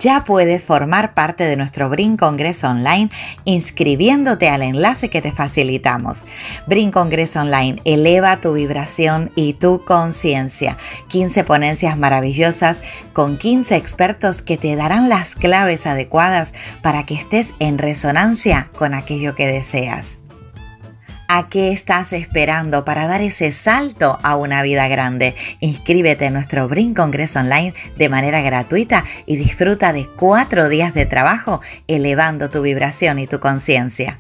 Ya 0.03 0.25
puedes 0.25 0.65
formar 0.65 1.15
parte 1.15 1.45
de 1.45 1.57
nuestro 1.57 1.89
Brin 1.89 2.17
Congreso 2.17 2.69
Online 2.69 3.09
inscribiéndote 3.45 4.49
al 4.49 4.63
enlace 4.63 5.09
que 5.11 5.23
te 5.23 5.31
facilitamos. 5.31 6.27
Brin 6.67 6.91
Congreso 6.91 7.41
Online 7.41 7.77
eleva 7.85 8.41
tu 8.41 8.53
vibración 8.53 9.31
y 9.37 9.55
tu 9.55 9.85
conciencia. 9.85 10.77
15 11.09 11.45
ponencias 11.45 11.97
maravillosas 11.97 12.79
con 13.13 13.39
15 13.39 13.77
expertos 13.77 14.43
que 14.43 14.57
te 14.57 14.75
darán 14.75 15.09
las 15.09 15.37
claves 15.37 15.87
adecuadas 15.87 16.53
para 16.83 17.07
que 17.07 17.15
estés 17.15 17.55
en 17.61 17.79
resonancia 17.79 18.71
con 18.77 18.95
aquello 18.95 19.37
que 19.37 19.47
deseas. 19.47 20.22
¿A 21.29 21.49
qué 21.49 21.73
estás 21.73 22.13
esperando 22.13 22.85
para 22.85 23.07
dar 23.07 23.23
ese 23.23 23.53
salto 23.53 24.19
a 24.23 24.37
una 24.37 24.63
vida 24.63 24.89
grande? 24.89 25.35
Inscríbete 25.61 26.27
en 26.27 26.35
nuestro 26.35 26.69
Brin 26.69 26.95
Congreso 26.95 27.39
Online 27.39 27.73
de 27.97 28.09
manera 28.09 28.43
gratuita 28.43 29.05
y 29.25 29.37
disfruta 29.37 29.93
de 29.93 30.07
cuatro 30.17 30.69
días 30.69 30.93
de 30.95 31.07
trabajo 31.07 31.61
elevando 31.89 32.51
tu 32.51 32.61
vibración 32.61 33.19
y 33.19 33.27
tu 33.27 33.41
conciencia. 33.41 34.19